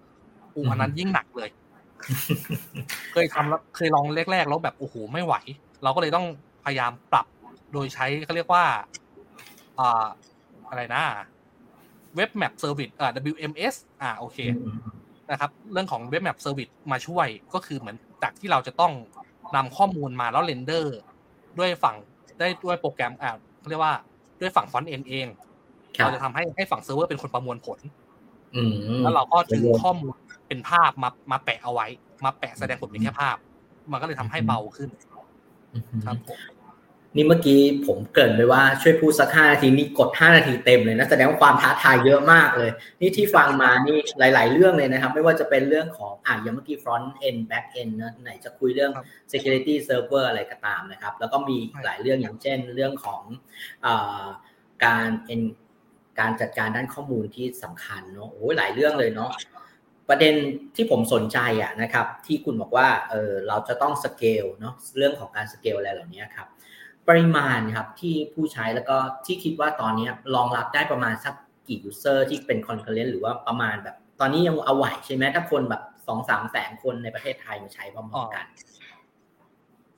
[0.54, 1.48] อูอันนั้นยิ่งหนักเลย
[3.12, 5.34] เคยทำแล้วเคยลองแรกๆแล้วแบบโอ้โหไม่ไหว
[5.82, 6.26] เราก็เลยต้อง
[6.64, 7.26] พยายามปรับ
[7.72, 8.64] โดยใช้เขาเรียกว่า
[9.78, 10.06] อ่า
[10.68, 11.02] อะไรนะ
[12.16, 14.38] web map service อ่า WMS อ่าโอเค
[15.30, 18.92] นะครับ เรื่องของ web map service มาช่วยก็คือเหมือนจากที่เราจะต้อง
[19.56, 20.98] นำข้อมูลมาแล้ว render
[21.58, 21.96] ด้วยฝั่ง
[22.38, 23.30] ได้ด้วยโปรแกรมอ่า
[23.68, 23.94] เรียกว่า
[24.40, 25.26] ด้วยฝั่ง front end เอง
[25.94, 27.78] เราจะทำให้ให้ฝั่งเซิร์ฟเวอร์เป็นคนประมวลผล
[29.02, 30.14] แล้วเราก็ดึงข้อมูล
[30.48, 31.86] เป็นภาพมามาแปะเอาไว้
[32.24, 33.36] มาแปะแสดงผลเป็นแค่ภาพ
[33.92, 34.90] มันก็เลยทำให้เบาขึ้น
[36.06, 36.38] ครับผม
[37.16, 42.70] นี่เมื่อกี้ผมเกริ่นไปว่าช่วยพูดสักห้านาทีนี่กดห้านาทีเต็มเลยนะแสดงว่าความท้าทายเยอะมากเลย
[43.00, 48.92] นี่ที่ฟังมานี่หลาย ๆ เรื่องเลยนะครับ ไม่ว่าจะเป็นเรื่องของอ่าอย่างเมื่อกี้ front end back end นะไหนจะคุยเรื่อง
[49.32, 53.22] security server อะไรก็ตามนะครับ แล้วก็มีหลายเรื่องอย่างเช่นเรื่องของ
[54.84, 55.08] การ
[56.20, 59.30] การจัดการด้านข้อมูลที่สำคัญเนาะโอ้หลายเรื่องเลยเนาะ
[60.08, 60.34] ประเด็น
[60.76, 66.48] ที่ผมสนใจอะนะครับ ที่คุณบอกว่าเออเราจะต้องสเกลเนาะเรื่องของการสเกลอะไรเหล่านี้ครับ
[67.08, 71.34] ปริมาณครับที่ผู้ใช้แล้วก็ที่คิดว่าตอนนี้รองรับได้ประมาณสัก
[71.68, 78.44] กี่ user ที่เป็น concurrent หรือว่าประมาณแบบ ตอนนี้ยังเอาไหวใช่ไหมถ้าคนแบบสองสามแสนคนในประเทศไทยมาใช้พร้อมๆกัน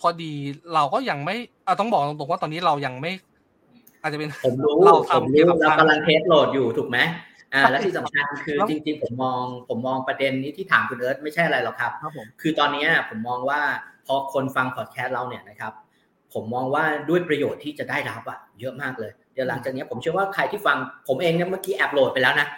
[0.01, 0.33] พอดี
[0.75, 1.37] เราก็ยังไม่
[1.81, 3.13] ต้องบอกตรงๆว่าตอนนี้เรายังไม่
[4.03, 6.99] อาจจะเป็นผมรู้เราทำเกี่ยวกับเรากำลัง test load อยู่ถูกไหม
[7.55, 11.93] อ่าและที่สำคัญคือจริง ๆ ผมมองผมมองประเด็นนี้ที่ถามคุณเอิร์ธไม่ใช่อะไรหรอกครับ
[12.41, 13.61] คือตอนนี้ผมมองว่า
[14.07, 15.73] พอคนฟังพอดแคสต์เราเนี่ยนะครับ
[16.35, 20.77] ผมมองว่าด้วยประโยชน์ที่จะได้รับอะเยอะมากเลย เดี๋ยวหลังจากนี้ผมเชื่อว่าใครที่ฟัง
[21.09, 22.49] ผมเองเนี่ยเมื่อกี้แอบโหลดไปแล้วนะ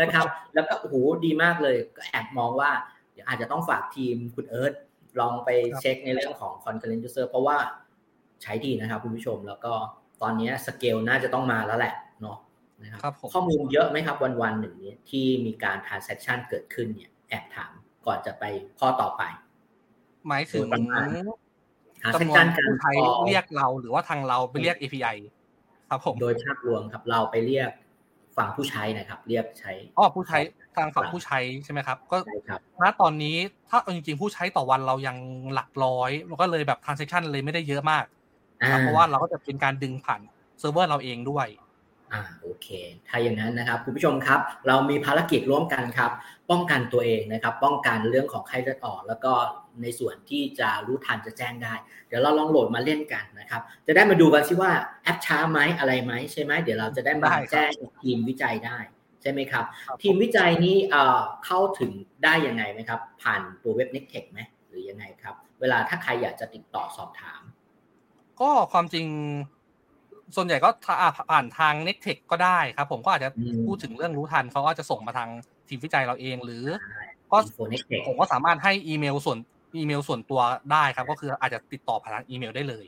[0.00, 2.70] นะครับ แล้วก็โอ้โหดีมากเลยก็แอบมองว่า
[3.12, 4.72] เดี๋ยวอาจจะต้องฝากทีมคุณเอิร์ธ
[5.20, 5.48] ลองไป
[5.80, 7.56] เช็คในเรื่องของ Concurrent User เพราะว่า
[8.42, 9.72] ใช้ดีนะครับคุณผู้ชมแล้วก็
[10.22, 12.36] ตอนนี้สเกลน่าจะต้องมาแล้วแหละเนาะ
[12.82, 17.72] นะครับข้อมูลเยอะไหมครับวันๆหนึ่งนี้ที่มีการ transaction เกิดขึ้นเนี่ยแอบถาม
[18.06, 18.44] ก่อนจะไป
[18.78, 19.22] ข้อต่อไป
[20.28, 20.68] หมายถึง
[22.14, 22.92] จำนวนผู้ใช้
[23.26, 25.16] เรียกเราหรือว่าทางเราไปเรียก API
[25.90, 27.70] ครับผมโดยภาพรวมครับเราไปเรียก
[28.36, 30.38] ฝั่งผู้ใช้นะครับ เรียกใช้อ๋อผู้ใช้
[30.76, 32.16] ทางฝั่งผู้ใช้ใช่ไหมครับ ก็
[32.82, 33.36] ณตอนนี้
[33.70, 35.16] ถ้าจริงๆผู้ใช้ต่อวันเรายัง
[35.54, 38.04] หลักร้อย มันก็เลยแบบ transaction เลยไม่ได้เยอะมาก
[38.80, 40.20] เพราะว่าเราก็จะเป็นการดึงผ่าน
[40.58, 41.46] เซิร์ฟเวอร์เราเองด้วย
[42.12, 42.68] อ่าโอเค
[43.08, 46.10] ถ้าอย่างนั้นนะครับคุณผู้ชมครับ เรามีภารกิจร่วมกันครับ
[46.50, 49.32] ป้องกันตัวเองนะครับ ป้องกันเรื่องของไข้เลือดออก แล้วก็
[49.82, 51.74] ในส่วนที่จะรู้ทันจะแจ้งได้
[52.08, 57.70] เดี๋ยวเราลองโหลดมาเล่นกันนะครับ จะได้มาดูกันซิว่าแอปช้าไหมอะไรไหมใช่ไหมเดี๋ยวเราจะได้มาแจ้ง
[58.02, 58.78] ทีมวิจัยได้
[59.22, 59.64] ใช่ไหมครับ
[60.02, 60.76] ทีมวิจัยนี้
[61.46, 61.90] เข้าถึง
[62.24, 67.42] ได้ยังไงไหมครับ ผ่านตัวเว็บ n e c t e c h ไหมหรือยังไงครับ เวลาถ้าใครอยากจะติดต่อสอบถาม
[68.40, 69.06] ก็ความจริง
[70.36, 70.70] ส่วนใหญ่ก็
[71.30, 73.30] ผ่านทาง n e t t e c h ก็ได้ครับ ผมก็อาจจะ
[73.66, 75.28] พูดถึงเรื่องรู้ทันเขาก็จะส่งมาทาง
[75.68, 76.64] ทีมวิจัยเราเองหรือ
[77.32, 77.38] ก็
[78.06, 79.38] ผมก็สามารถให้อีเมลส่วน
[79.76, 80.40] อีเมลส่วนตัว
[80.72, 82.86] ได้ครับ ก็คืออาจจะติดต่อผ่านอีเมลได้เลย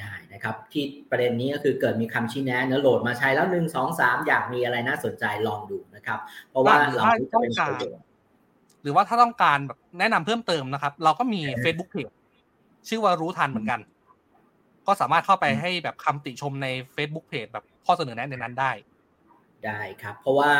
[0.00, 6.18] ได้นะครับที่ประเด็นนี้ก็คือเกิดมีคำชี้แนะเนื้อโหลดมาใช้แล้วหนึ่งสองสามอยากมีอะไรน่าสนใจลองดูนะครับ
[6.50, 8.04] เพราะว่าเราจะเป็นประโยชน์
[8.82, 12.12] หรือว่าถ้าต้องการแบบแนะนำเพิ่มเติมนะครับ เราก็มี Facebook Page
[12.88, 13.80] ชื่อว่ารู้ทันเหมือนกัน
[14.86, 16.66] ก็สามารถเข้าไปให้แบบคำติชมใน
[16.96, 18.72] Facebook Page แบบข้อเสนอแนะในนั้นได้
[19.66, 20.52] ได้ครับ เพราะว่า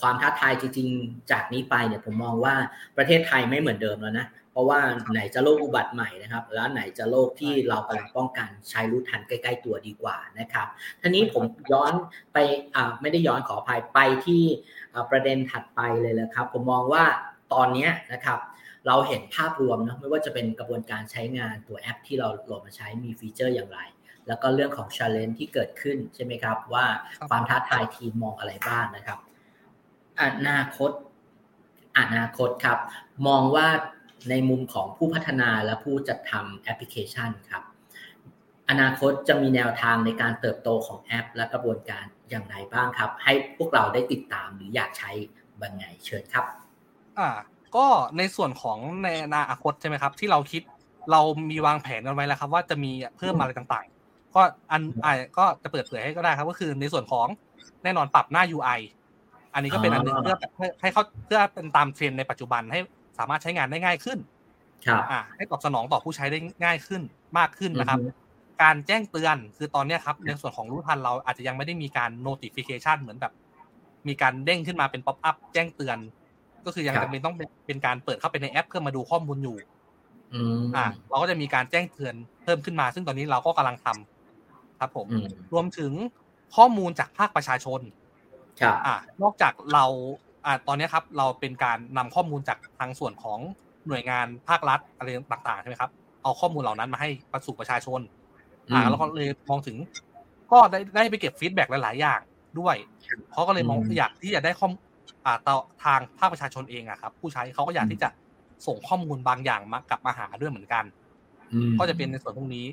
[0.00, 2.54] ความท้าทายจริง ๆ จากนี้ไปเนี่ยผมมองว่า
[2.96, 4.80] ประเทศไทยไม่เหมือนเดิมแล้วนะเพ ราะว่า
[5.12, 10.66] ไหนจะโรคอุบัติใหม่นะครับ แล้วไหนจะโรคที่เรากำลังป้องกันใช้รู้ทันใกล้ ๆ ตัวดีกว่านะครับ
[11.00, 11.42] ทีนี้ผม
[11.72, 11.92] ย้อน
[12.32, 12.38] ไป
[12.74, 14.42] อ่าไม่ได้ย้อนขออภัยไปที่
[15.10, 17.04] ประเด็นถัดไปเลยแล้วครับ ผมมองว่า
[17.52, 18.38] ตอนนี้นะครับ
[18.86, 23.80] เราเห็นภาพรวมนะไม่ว่าจะเป็นกระบวนการใช้งานตัวแอปที่เราโหลดมาใช้มีฟีเจอร์อย่างไร
[24.26, 26.84] แล้วก็เรื่องของ challenge ที่เกิดขึ้นใช่ไหมครับ ว่า
[27.28, 29.18] ความท้าทายทีมมองอะไรบ้างนะครับ
[30.20, 30.90] อนาคต
[31.98, 32.78] อนาคตครับ
[33.26, 33.68] มองว่า
[34.30, 37.62] ในมุมของผู้พัฒนาและผู้จัดทำแอปพลิเคชันครับ
[38.70, 45.10] อนาคตจะมีแนวทางในการเติบโตของแอป และกระบวนการอย่างไรบ้างครับ ให้พวกเราได้ติดตามหรืออยากใช้
[45.60, 46.44] บังไงเชิญครับ
[47.18, 47.28] อ่า
[47.76, 47.86] ก็
[48.18, 50.62] ในส่วนของในอนาคตใช่ไหมครับ ที่เราคิด
[51.12, 57.26] เรามีวางแผนกันไว้แล้วครับ ว่าจะมีเพิ่มอะไรต่างๆ ก็อันอ่าก็จะเปิดเผยให้ก็ได้ครับ ก็คือในส่วนของ
[57.84, 58.80] แน่นอนปรับหน้า UI
[59.54, 60.36] อันนี้ก็เป็นอันหนึ่งเพื่อ
[60.80, 62.80] ให้เขาเพื่อเป็นตามเทรนในปัจจุบันให้
[63.18, 64.18] สามารถใช้งานได้ง่ายขึ้น
[64.86, 67.02] ครับอ่าให้ตอบสนองต่อผู้ใช้ได้ง่ายขึ้น
[67.38, 67.98] มากขึ้นนะครับ
[68.62, 73.32] การแจ้งเตือนคือตอนนี้ครับ ในส่วนของรู้ทันเราอาจจะยังไม่ได้มีการ notification เหมือนแบบ
[74.08, 75.98] มีการเด้งขึ้นมาเป็นป๊อปอัพแจ้งเตือน
[76.64, 79.56] ก็คือยังจำเป็นต้องเป็นการเปิดเข้าไปในแอป เพื่อมาดูข้อมูลอยู่
[80.76, 82.14] อ่า เราก็จะมีการแจ้งเตือน
[82.44, 85.06] เพิ่มขึ้นมา ซึ่งตอนนี้เราก็กำลังทำครับผม
[85.52, 85.92] รวมถึง
[86.56, 87.80] ข้อมูลจากภาคประชาชน
[88.60, 89.84] ครับอ่านอกจากเรา
[90.46, 93.38] อ่าตอนนี้ครับเราเป็นการนำข้อมูลจากทางส่วนของ
[93.88, 95.90] หน่วยงานภาครัฐอะไรต่างๆใช่ไหมครับ
[96.22, 98.00] เอาข้อมูลเหล่านั้นมาให้ประสู่ประชาชน
[98.72, 99.76] อ่าแล้วก็เลยมองถึง
[100.52, 102.20] ก็ได้ได้ไปเก็บฟีดแบ็กหลาย ๆ อย่าง
[102.60, 102.76] ด้วย
[103.32, 104.68] เขาก็เลยมองอยากที่จะได้ข้อ
[105.26, 105.38] อ่า
[105.84, 108.08] ทางภาคประชาชนเองอะครับ ผู้ใช้เขาก็อยากที่จะ
[108.66, 110.84] ส่งข้อมูลบางอย่างมากลับมาหาด้วยเหมือนกัน
[111.78, 112.66] ก็จะเป็นในส่วนพวกนี้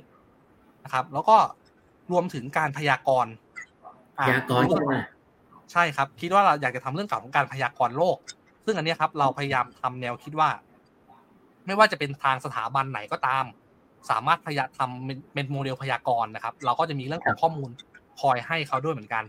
[0.84, 1.38] นะครับ แล้วก็
[2.11, 3.34] รวมถึงการพยากรณ์
[4.28, 4.70] พยากรณ์
[5.72, 8.18] ใช่ไหมใช่ครับ คิดว่าเราอยากจะทำเรื่องของการพยากรณ์โลก
[8.66, 10.49] ซึ่งอันนี้ครับ เราพยายามทำแนวคิดว่า
[11.66, 13.45] ไม่ว่าจะเป็นทางสถาบันไหนก็ตาม
[14.09, 17.70] สามารถพยาทำเป็นโมเดลพยากรณ์นะครับ เราก็จะมีเรื่องของข้อมูล
[18.22, 19.24] คอยให้เขาด้วยเหมือนกัน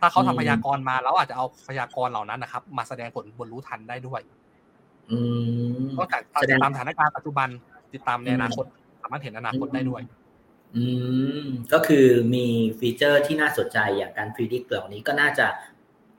[0.00, 4.20] ถ้าเขาทำพยากรณ์มาแล้วอาจจะเอาพยากรณ์เหล่านั้นนะครับ มาแสดงผลบนรู้ทันได้ด้วย
[5.10, 5.18] อื
[5.78, 7.48] มก็จากติดตามสถานการณ์ปัจจุบัน
[7.94, 8.64] ติดตามในอนาคต
[9.02, 10.02] สามารถเห็นอนาคตได้ด้วย
[10.74, 10.84] อื
[11.42, 12.46] มก็คือมี
[12.78, 15.46] ฟีเจอร์ที่น่าสนใจอย่างการ predict เหล่านี้ก็น่าจะ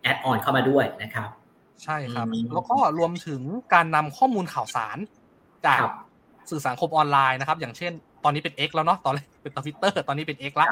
[0.01, 1.29] add-on เข้ามาด้วยนะครับ
[1.83, 3.41] ใช่ครับ แล้วก็รวมถึง
[3.73, 4.97] การนำข้อมูลข่าวสาร
[5.65, 5.81] จาก
[6.49, 7.91] สื่อสังคมออนไลน์นะครับ อย่างเช่น
[8.23, 10.69] ตอนนี้เป็น X แล้วเนาะตอนแรกเป็นทวิตเตอร์ตอนนี้เป็น X แล้ว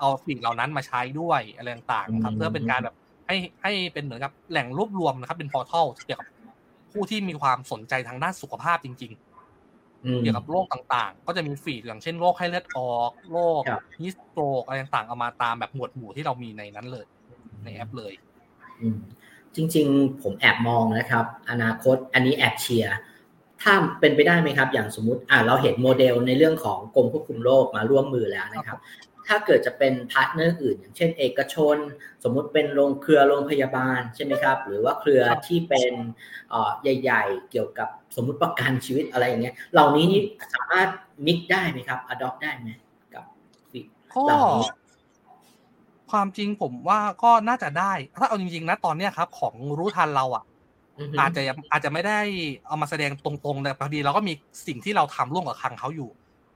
[0.00, 2.94] เอาสิ่งเหล่านั้นมาใช้ด้วยอะไรต่างๆครับ เพื่อเป็นการแบบ
[3.26, 6.28] ให้ให้เป็นเหมือนกับแหล่งรวบรวมนะครับ เป็น portal เกี่ยวกับ
[6.92, 9.33] ผู้ที่มีความสนใจทางด้านสุขภาพจริง ๆ
[10.20, 13.62] เกี่ยวกับโรคต่างๆ ก็จะมี feed อย่างเช่นโรคไข้เลือดออกโรค
[14.00, 17.06] heat stroke อะไรต่างๆเอามาตามแบบหมวดหมู่ที่เรามีในนั้นเลย
[17.64, 18.12] ในแอปเลย
[19.56, 22.96] จริง ๆ ผมแอบมองนะครับ อนาคตอันนี้แอบเชียร์
[23.62, 28.78] ถ้าเป็นไปได้ไหมครับ อย่างสมมติอ่าเราเห็นโมเดลในเรื่องของกรมควบคุมโรคมาร่วมมือแล้วนะครับ
[29.28, 31.76] ถ้าเกิดจะเป็น partner อื่น อย่างเช่นเอกชน
[32.24, 35.92] สมมุติเป็นโรงเครือโรงพยาบาลใช่ไหมครับ หรือว่าเครือที่เป็น
[36.82, 40.20] ใหญ่ ๆ เกี่ยวกับสมมุติประกันชีวิตอะไรอย่างเงี้ย เหล่านี้นี่
[40.54, 40.88] สามารถ
[41.26, 42.68] มิกได้ไหมครับอดอปได้ไหม
[43.14, 43.24] กับ
[44.26, 44.70] เหล่านี้
[46.12, 50.44] ความจริงผมว่าก็น่าจะได้ ถ้าเอาจริงๆนะตอนเนี้ยครับ ของรู้ทันเราอะ
[51.20, 52.18] อาจจะอาจจะไม่ได้
[52.66, 54.32] เอามาแสดงตรงๆแต่พอดีเราก็มี
[54.66, 56.08] สิ่งที่เราทำร่วมกับคังเขาอยู่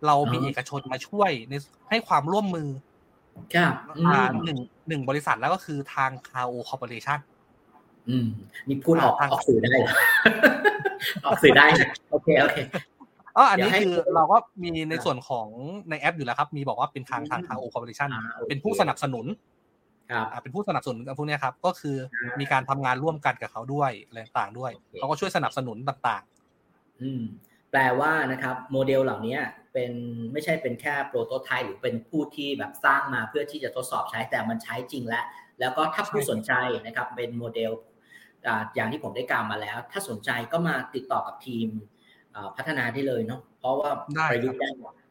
[0.07, 1.55] เรามีเอกชนมาช่วยใน
[1.89, 2.69] ให้ความร่วมมือ
[3.55, 3.73] ครับ
[4.45, 7.19] หนึ่งหนึ่งบริษัทแล้วก็คือทางคาโอคอร์ปอเรชั่น
[8.09, 8.27] อืม
[8.69, 9.73] นี่พูดออกออกสื่อได้
[11.27, 11.67] ออกสื่อได้
[12.11, 12.59] โอเคโอเค
[13.37, 15.47] อ๋ออันนี้คือเราก็มีในส่วนของ
[15.91, 18.09] ในแอปอยู่แล้วครับ มีบอกว่าเป็นทางทาง Kao Corporation
[18.49, 19.27] เป็นผู้สนับสนุน
[20.43, 21.97] เป็นผู้สนับสนุนพวกนี้ครับ ก็คือ
[22.41, 26.23] มีการทำงานร่วมกันกับเขาด้วยอะไรต่างด้วยเขาก็ช่วยสนับสนุนต่าง
[26.63, 27.23] ๆ อืม
[27.71, 29.37] แปลว่านะครับ โมเดลเหล่านี้
[29.79, 29.97] เป็น
[30.33, 35.25] ไม่ใช่เป็นแค่ prototype หรือเป็นผู้ที่แบบสร้างมาเพื่อที่จะทดสอบใช้แต่มันใช้จริงแล้ว
[35.61, 36.53] แล้วก็ถ้าผู้สนใจ
[36.87, 37.73] นะครับเป็นโมเดล
[38.75, 41.69] อย่างที่ผมได้กล่าวมาแล้ว ถ้าสนใจก็มาติดต่อกับทีม
[42.57, 43.91] พัฒนาได้เลยเนาะเพราะว่า
[44.31, 44.69] ประยุกต์ได้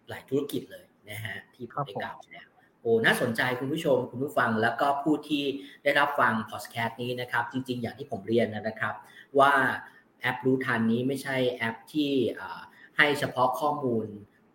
[0.09, 2.47] หลายธุรกิจเลยนะฮะที่ผมได้กล่าวแล้ว
[2.82, 5.43] โออ้น่าสนใจคุณผู้ชมคุณผู้ฟังแล้วก็ผู้ที่
[5.84, 8.93] ได้รับฟังพอดแคสต์นี้นะครับ จริง ๆ อย่างที่ผมเรียนนะครับ
[9.39, 9.53] ว่า
[10.22, 12.11] แอปรู้ทันนี้ไม่ใช่แอปที่
[12.97, 14.05] ให้เฉพาะข้อมูล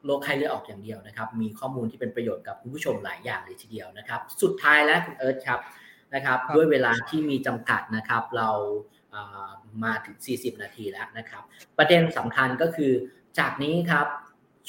[0.05, 5.61] โรคไข้เลือดออกอย่างเดียวนะครับ มีข้อมูลที่เป็นประโยชน์กับคุณผู้ชมหลายอย่างเลยทีเดียวนะครับ สุดท้ายแล้วคุณเอิร์ธครับ
[6.15, 8.51] นะครับ ด้วยเวลาที่มีจำกัดนะครับ เรา
[9.85, 11.43] มาถึง 40 นาทีแล้วนะครับ
[11.79, 12.93] ประเด็นสำคัญก็คือ
[13.39, 14.07] จากนี้ครับ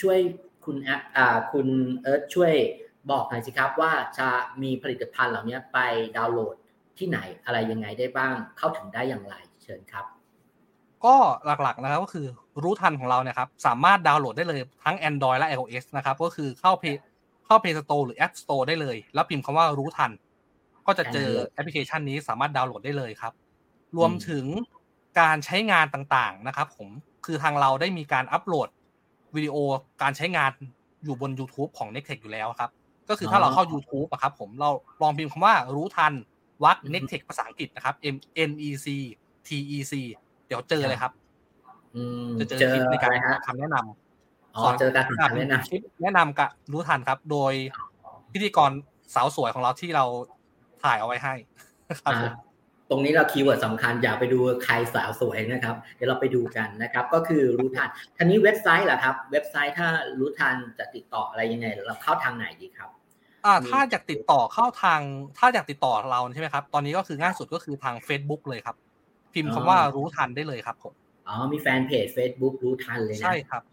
[0.01, 0.19] ช่วย
[0.65, 1.01] คุณแอป
[1.53, 1.67] คุณ
[2.03, 2.53] เอิร์ธช่วย
[3.11, 4.29] บอกหน่อยสิครับว่าจะ
[4.63, 5.79] มีผลิตภัณฑ์เหล่านี้ไป
[6.17, 6.55] ดาวน์โหลด
[6.97, 10.05] ที่ไหนอะไรยังไงได้บ้างเข้าถึงได้อย่างไรเชิญครับ
[11.05, 12.25] ก็หลักๆนะครับก็คือ
[12.63, 16.97] รู้ทันของเราเนี่ยครับสามารถดาวน์โหลดได้เลยทั้ง Android และ iOS นะครับ ก็คือเข้า Play
[17.45, 20.11] เข้า Play Store หรือ App Store ได้เลย แล้วพิมพ์คำว่ารู้ทัน
[20.87, 23.33] ก็จะเจอแอปพลิเคชันนี้สามารถดาวน์โหลดได้เลยครับ
[23.97, 24.45] รวมถึง
[25.19, 26.89] การใช้งานต่างๆนะครับ ผม
[27.25, 28.67] คือทางเราได้มีการอัปโหลด
[29.35, 29.55] วิดีโอ
[30.01, 30.51] การใช้งาน
[31.03, 32.69] อยู่บน YouTube ของ n e c t e c h อยู่แล้วครับ
[33.09, 34.69] ก็คือถ้าเราเข้า YouTube อะครับผมเรา
[35.01, 36.13] ลองพิมพ์คำว่ารู้ทัน
[36.63, 38.15] วัก n e c t e c h ภาษาอังกฤษนะครับ M
[38.49, 38.87] N E C
[39.47, 39.93] T E C
[40.47, 41.11] เดี๋ยวเจอเลยครับ
[42.39, 43.11] จะเจอคลิปในการ
[43.47, 47.53] คำแนะนำสอนเจอการคำแนะนำคลิปแนะนำกับรู้ทันครับ โดย
[48.33, 48.71] พิธีกร
[49.15, 50.05] สาวสวยของเราที่เรา
[50.83, 51.33] ถ่ายเอาไว้ให้
[52.03, 52.13] ครับ
[52.89, 59.87] ตรงนี้เราคีย์เวิร์ดสำคัญอย่าไปดูใครสาวสวยนะครับ เดี๋ยวเราไปดูกันนะครับ ก็คือรู้ทันทีนี้เว็บไซต์ล่ะครับ เว็บไซต์ถ้า
[60.19, 62.89] รู้ทันจะติดต่ออะไรยังไง เราเข้าทางไหนดีครับ
[63.45, 65.01] อ่าถ้าอยากติดต่อเข้าทาง
[65.37, 68.75] ถ้าอยากติดต่อเราใช่ไหมครับ ตอนนี้ก็คือง่ายสุดก็คือทาง Facebook เลยครับ
[69.33, 70.93] พิมพ์คำว่ารู้ทันได้เลยครับผม
[71.27, 73.63] อ๋อมีแฟนเพจ Facebook รู้ทันเลยนะใช่ครับ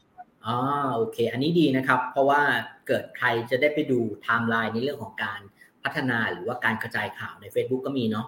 [0.46, 0.56] อ๋อ
[0.96, 2.40] โอเค อันนี้ดีนะครับ เพราะว่า
[2.86, 5.40] เกิดใครจะได้ไปดูไทม์ไลน์ในเรื่องของการ
[5.82, 8.26] พัฒนาหรือว่าการกระจายข่าวใน Facebook ก็มีเนาะ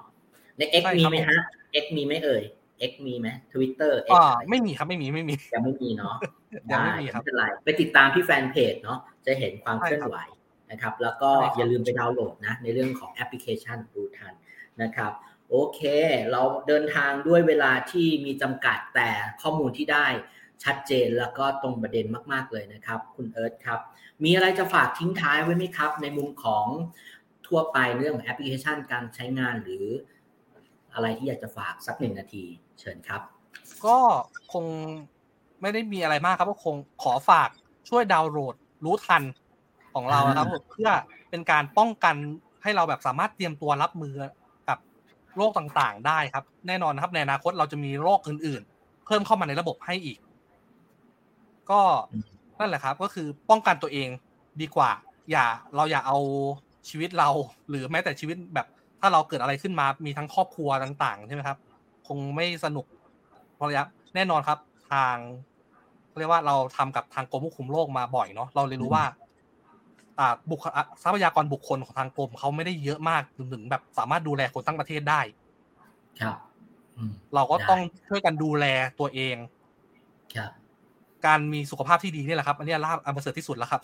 [0.59, 1.41] ใน X มีไหมฮะ
[1.83, 2.43] X มีไหมเอ่ย
[2.91, 6.15] X มีไหมทวิตเตอร์อ๋อไม่มีครับไม่มีไม่มียังไม่มีเนาะ
[6.71, 10.17] ยังไม่มีครับไม่เป็นไรไปติดตามที่แฟนเพจเนาะจะเห็นความเคลื่อนไหว
[10.71, 14.33] นะครับ แล้วก็อย่าลืมไปดาวน์โหลดนะ ในเรื่องของแอปพลิเคชันรู้ทัน
[14.83, 15.13] นะครับ
[15.55, 15.81] โอเค
[16.33, 19.11] เราเดินทางด้วยเวลาที่มีจำกัดแต่
[19.43, 20.07] ข้อมูลที่ได้
[20.65, 23.81] ชัดเจนแล้วก็ตรงประเด็นมากๆเลยนะครับ คุณเอิร์ธครับ
[24.25, 26.67] มีอะไรจะฝากทิ้งท้ายไว้ไหมครับ ในมุมของ
[27.47, 29.85] ทั่วไปเรื่องแอปพลิเคชันการใช้งานหรือ
[30.95, 32.45] อะไรที่อยากจะฝากสักหนึ่งนาที
[32.81, 33.23] เชิญครับ
[33.87, 33.99] ก็
[34.53, 34.65] คง
[35.61, 37.49] ไม่ได้มีอะไรมากครับก็คงขอฝาก
[37.89, 39.23] ช่วยดาวน์โหลดรู้ทัน
[39.95, 40.91] ของเรานะครับเพื่อ
[41.31, 42.17] เป็นการป้องกัน
[42.63, 44.15] ให้เราแบบสามารถเตรียมตัวรับมือ
[45.37, 50.19] โรคต่างๆ ได้ครับ แน่นอนครับในอนาคตเราจะมีโรคอื่น ๆ เพิ่มเข้ามาในระบบให้อีก
[51.71, 51.81] ก็
[52.59, 54.09] นั่นแหละครับ ก็คือป้องกันตัวเอง
[54.61, 54.91] ดีกว่า
[55.31, 56.19] อย่าเราอย่าเอา
[56.89, 57.29] ชีวิตเรา
[57.69, 58.67] หรือแม้แต่ชีวิตแบบ
[59.01, 61.59] ถ้าเราเกิดอะไรขึ้นมามีทั้งครอบครัวต่าง ๆ ใช่ไหมครับ
[62.09, 62.87] คงไม่สนุก
[63.57, 64.59] เพราะระยะแน่นอนครับ
[64.93, 65.17] ทาง
[66.19, 69.05] เรียกว่าเราทำกับทางกรมควบคุมโรคมาบ่อยเนาะเราเลยรู้ว่า
[70.51, 70.65] บุค
[71.03, 75.21] ทรัพยากรบุคคลของทางกรมเขาไม่ได้เยอะมากถึงแบบสามารถดูแลคนทั้งประเทศได้
[76.21, 76.37] ครับ
[77.35, 78.65] เราก็ต้องช่วยกันดูแล
[79.01, 79.37] ตัวเอง
[80.37, 80.51] ครับ
[81.27, 83.81] การมีสุขภาพที่ดีนี่แหละครับ อันนี้ลาบอันประเสริฐที่สุดแล้วครับ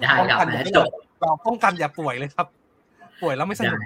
[0.00, 0.86] ได้ครับจบ
[1.20, 2.46] เราป้องกันอย่าป่วยเลยครับ
[3.22, 3.78] ป่วยแล้วไม่สนุก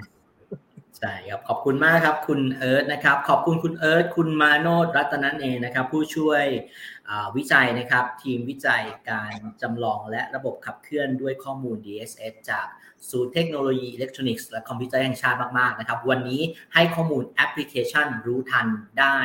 [1.01, 6.43] ใช่ครับขอบคุณมากครับ คุณเอิร์ธนะครับ ขอบคุณคุณเอิร์ธคุณมาโนดรัตนันเองนะครับ ผู้ช่วย
[7.35, 12.67] วิจัยนะครับ ทีมวิจัยการจำลองและระบบขับเคลื่อนด้วยข้อมูล DSS จาก
[13.11, 16.41] ศูนย์เทคโนโลยีอิเล็กทรอนิกส์และคอมพิวเตอร์แห่งชาติมากๆนะครับ วันนี้
[16.73, 18.67] ให้ข้อมูลแอปพลิเคชันรู้ทัน
[18.99, 19.17] ได้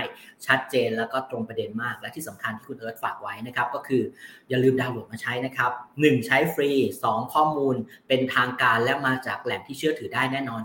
[0.46, 4.02] ชัดเจนแล้วก็ตรงประเด็นมาก และที่สำคัญที่คุณเอิร์ธฝากไว้นะครับ ก็คือ
[4.48, 6.70] อย่าลืมดาวน์โหลดมาใช้นะครับ 1 ใช้ฟรี
[7.06, 7.76] 2 ข้อมูล
[8.08, 10.62] เป็นทางการและมาจากแหล่งที่เชื่อถือได้แน่นอน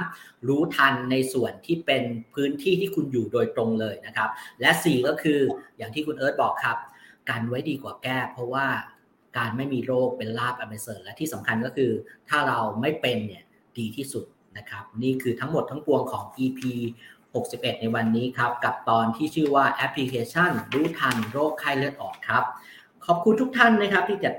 [0.00, 0.48] 3.
[0.48, 2.02] รู้ทันในส่วนที่เป็น
[2.34, 4.28] พื้นที่ที่คุณอยู่โดยตรงเลยนะครับ
[4.60, 5.40] และ 4 ก็คือ
[5.78, 6.78] อย่างที่คุณเอิร์ธบอกครับ
[7.30, 8.66] กันไว้ดีกว่าแก้ เพราะว่า
[9.36, 11.90] การไม่มีโรคเป็นลาภอันประเสริฐและที่สำคัญก็คือ
[12.28, 13.44] ถ้าเราไม่เป็นเนี่ย
[13.78, 14.24] ดีที่สุด
[14.58, 16.60] นะครับ นี่คือทั้งหมดทั้งปวงของ EP
[17.20, 22.44] 61 ในวันนี้ครับ กับตอนที่ชื่อว่าแอปพลิเคชัน รู้ทันโรคไข้เลือดออกครับ
[23.06, 24.30] ขอบคุณทุกท่านนะครับที่จะ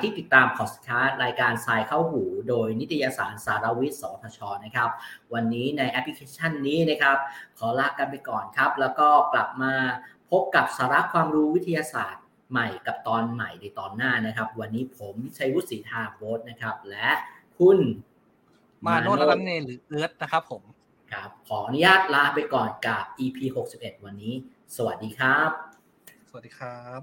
[0.00, 4.90] ที่ติดตามพอดคาสต์รายการ Sci เข้าหูโดยนิตยสารสารวิทย์สวทชนะครับ
[5.34, 7.16] วันนี้ในแอปพลิเคชันนี้นะครับ
[7.58, 9.72] ขอลากันไปก่อนครับ แล้วก็กลับมา
[10.30, 17.10] พบกับสาระความรู้วิทยาศาสตร์ ใหม่กับตอนใหม่ในตอนหน้านะครับ วันนี้ผมชัยวุฒิศรีธาโบสนะครับ และ
[17.58, 17.78] คุณ
[18.86, 20.62] มาโนรัตเนหรือเอิร์ธนะครับผม
[21.12, 23.38] ครับขออนุญาตลาไปก่อนกับ EP
[23.72, 24.34] 61 วันนี้
[24.76, 25.50] สวัสดีครับ
[26.28, 27.00] สวัสดีครับ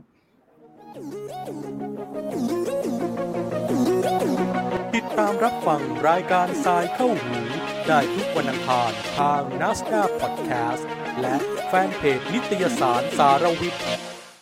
[4.96, 7.40] ติดตามรับฟังรายการทรายเข้าหู
[7.88, 10.90] ได้ทุกวันอังคารทางนัสดาพอดแคสต์
[11.22, 11.36] และ
[11.68, 13.84] แฟนเพจนิตยสารสารวิทย์